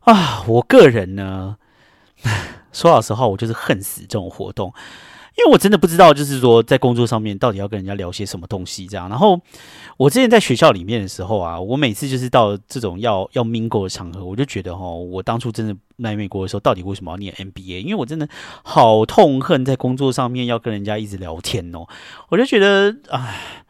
[0.00, 1.56] 啊，我个人呢，
[2.72, 4.74] 说老实话，我就是恨死这种活动。
[5.38, 9.08] 因为我真的不知道，就是说在工作上面到底要跟人家聊些什么东西这样。
[9.08, 9.38] 然后
[9.98, 17.82] 我之前在学校里面的时候啊，我每次就是到这种要要 mingle 的场合，我就觉得哈，我当初真的来美国的时候，到底为什么要念 MBA？
[17.82, 18.26] 因为我真的
[18.62, 21.86] 好痛恨在工作上面要跟人家一直聊天哦。
[22.30, 23.66] 我就觉得，唉，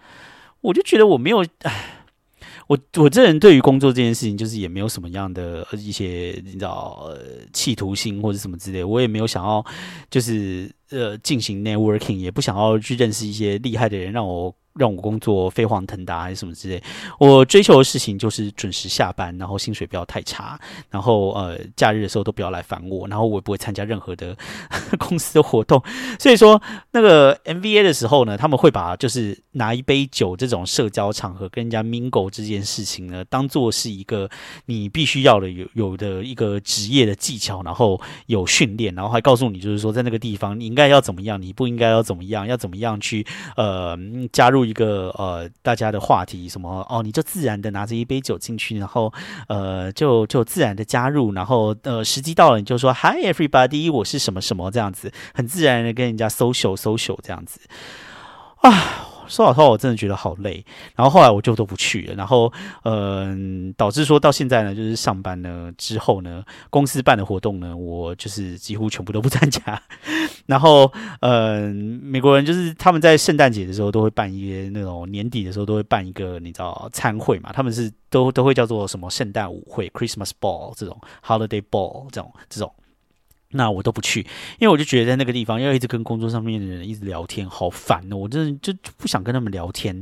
[0.61, 1.93] 我就觉得我没有，唉。
[2.69, 7.09] 我我这人对于工作这件事情，就是也没有什么样的一些你知道
[7.53, 9.65] 企图心或者什么之类，我也没有想要
[10.11, 14.55] 就是呃进行 networking，也不想要去认识一些厉害的人，让我。
[14.79, 16.83] 让我工作飞黄腾达还是什么之类，
[17.19, 20.61] 我追求的事情就是准时下班，然后薪水不要太差，
[20.91, 24.37] 然后呃假日的时候都不要来烦我，然后我也不会参加任何的
[25.01, 25.83] 公司的活动。
[26.19, 26.61] 所以说
[26.91, 34.29] 那个 MVA 的时候呢，他们会把就是拿一杯酒这种社交场合跟人家 mingle 这件事情呢，当做是一个
[34.67, 43.99] 你必须要的有有的一个职业的技巧，然后有训练，然后还告诉你就是说在那个地方你应该要怎么样，你不应该要怎么样，要怎么样去呃
[44.33, 44.67] 加入。
[44.67, 49.13] 一个呃，大家的话题什么哦，你就自然的拿着一杯酒进去，然后
[49.47, 57.61] 呃，就就自然的加入，然后呃，时机到了你就说 Hi everybody，我是什么什么这样子，很自然的跟人家 social social 这样子
[58.63, 59.07] 啊。
[59.29, 60.65] 说老实话，我真的觉得好累。
[60.95, 62.15] 然后后来我就都不去了。
[62.15, 62.53] 然后，
[62.85, 69.83] 嗯，导致说到现在呢，就是上班呢之后呢，公司办的活动呢，我就是几乎全部都不参加。
[70.47, 77.51] 然后，嗯，美国人就是他们在圣诞节的时候都会办一些那种年底的时候都会办一个你知道餐会嘛？
[77.53, 82.73] 他们是都都会叫做什么圣诞舞会 （Christmas Ball） 这种 Holiday Ball 这种这种。
[83.51, 84.21] 那我都不去，
[84.59, 88.17] 因为我就觉得在那个地方要一直跟工作上面的人一直聊天，好烦哦！
[88.17, 89.95] 我真的就不想跟他们聊天，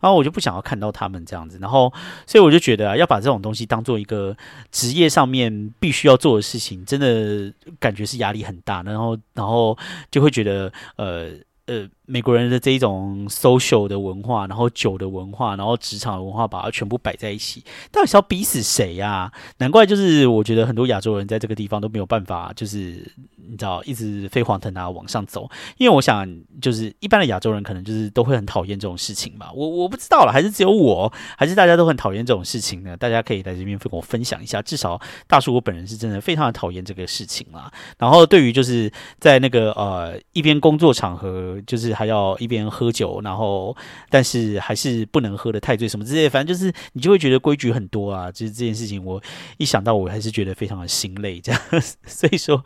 [0.00, 1.92] 然后我就不想要看到他们这样子，然后
[2.26, 4.36] 所以我就觉得啊，要把这种东西当做一个
[4.70, 9.76] 职业上面必须要做的事情，真的感觉是压力很大，然后然后
[10.10, 11.30] 就会觉得呃
[11.66, 11.88] 呃。
[12.10, 19.30] 美国人的这一种 social 的文化，然后酒的文化，然后职场的文化，把它全部摆在一起，到底是要逼死谁呀？
[19.58, 23.08] 难怪就是我觉得很多亚洲人在这个地方都没有办法，就是
[23.48, 25.48] 你知道一直飞黄腾达往上走，
[25.78, 26.28] 因为我想
[26.60, 29.52] 就是一般的亚洲人可能就是都会很讨厌这种事情吧。
[29.54, 32.96] 我我不知道了，还是只有我，还是大家都很讨厌这种事情呢？
[32.96, 34.60] 大家可以在这边跟我分享一下。
[34.60, 37.72] 至少大叔我本人是真的非常的讨厌这个事情啦。
[37.98, 41.94] 然后对于就是在那个呃一边工作场合，就是。
[42.00, 43.76] 还要一边喝酒，然后
[44.08, 48.32] 但是还是不能喝的太醉什么之类，反正就是你就会觉得规矩很多啊。
[48.32, 49.22] 就是这件事情，我
[49.58, 51.60] 一想到我还是觉得非常的心累，这样。
[52.06, 52.64] 所以说，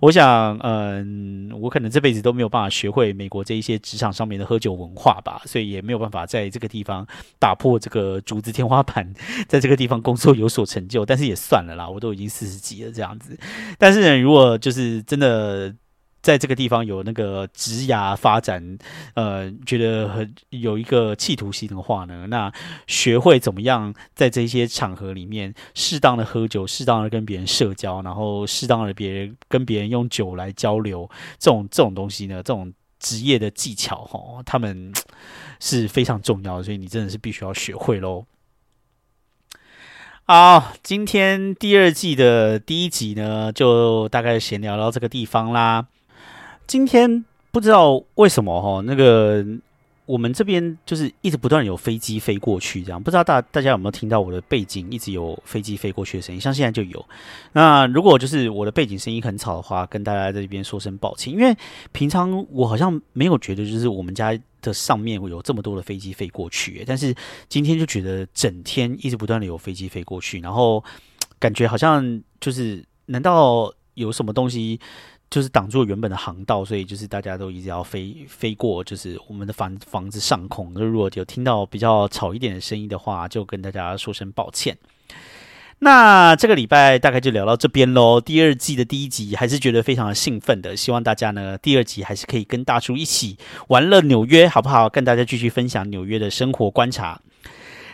[0.00, 7.04] 我想，嗯，我可能这辈子都没有办法学会美国这一些职场上面的喝酒文化吧，所以也没有办法在这个地方
[7.40, 9.12] 打破这个竹子天花板，
[9.48, 11.04] 在这个地方工作有所成就。
[11.04, 13.36] 但是也算了啦，我都已经四十几了这样子。
[13.78, 15.74] 但是呢，如果就是真的。
[16.26, 18.76] 在这个地方有那个职涯发展，
[19.14, 22.52] 呃，觉得很有一个企图心的话呢，那
[22.88, 31.08] 学会怎么样在这些场合里面适当的喝酒，适当的跟别人社交，然后适当的别人跟别人用酒来交流，
[31.38, 34.92] 这种这种东西呢，这种职业的技巧哈，他们
[35.60, 38.24] 是非常重要，所以你真的是必须要学会喽。
[40.24, 45.86] 好，今天第二季的第一集呢，就大概闲聊到这个地方啦。
[46.66, 49.44] 今天不知道为什么哈，那个
[50.04, 56.40] 我们这边就是一直不断有飞机飞过去，这样不知道大大家有没有听到我的背景一直有飞机飞过去的声音？
[56.40, 57.04] 像现在就有。
[57.52, 61.56] 那如果就是我的背景声音很吵的话，跟大家在这边说声抱歉，因为
[61.92, 67.14] 平常我好像没有觉得就是我们家的上面会有这么多的飞机飞过去，但是
[67.48, 70.82] 今天就觉得整天一直不断的有飞机飞过去，然后
[71.38, 74.78] 感觉好像就是难道有什么东西？
[75.28, 80.74] 就是挡住原本的航道，所以就是大家都一直要飞飞过，就是我们的房房子上空。
[80.74, 84.76] 就如果有听到比较吵一点的声音的话，就跟大家说声抱歉。
[85.80, 88.18] 那这个礼拜大概就聊到这边喽。
[88.18, 93.36] 第二季的第一集还是觉得非常的兴奋的，希望大家呢第二集还是可以跟大叔一起
[93.68, 94.88] 玩乐纽约，好不好？
[94.88, 97.20] 跟大家继续分享纽约的生活观察。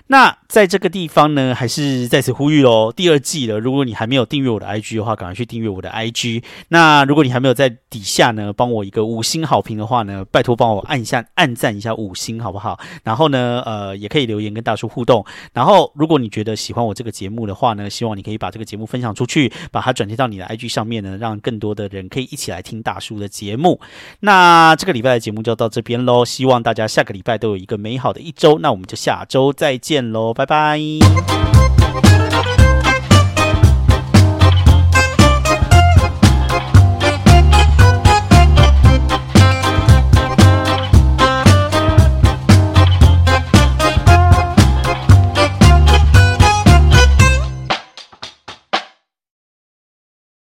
[0.08, 2.92] 那在这个地方呢，还是再次呼吁喽。
[2.92, 6.42] 第二季了，如果你还没有订阅我的 IG 的话，赶快去订阅我的 IG。
[6.68, 12.78] 那如果你还没有在底下呢，帮我一个五星好评的话呢，拜托帮我按一下按赞一下五星，好不好？
[13.04, 15.24] 然后呢，呃，也可以留言跟大叔互动。
[15.54, 23.80] 然后，如果你觉得喜欢我这个节目的话呢，希望你可以把这个节目分享出去，把它转贴到你的 IG 上面呢，让更多的人可以一起来听大叔的节目。
[24.20, 28.58] 那这个礼拜的节目就到这边喽，希望大家下个礼拜都有一个美好的一周。
[28.58, 30.78] 那我们就下周再见喽拜拜。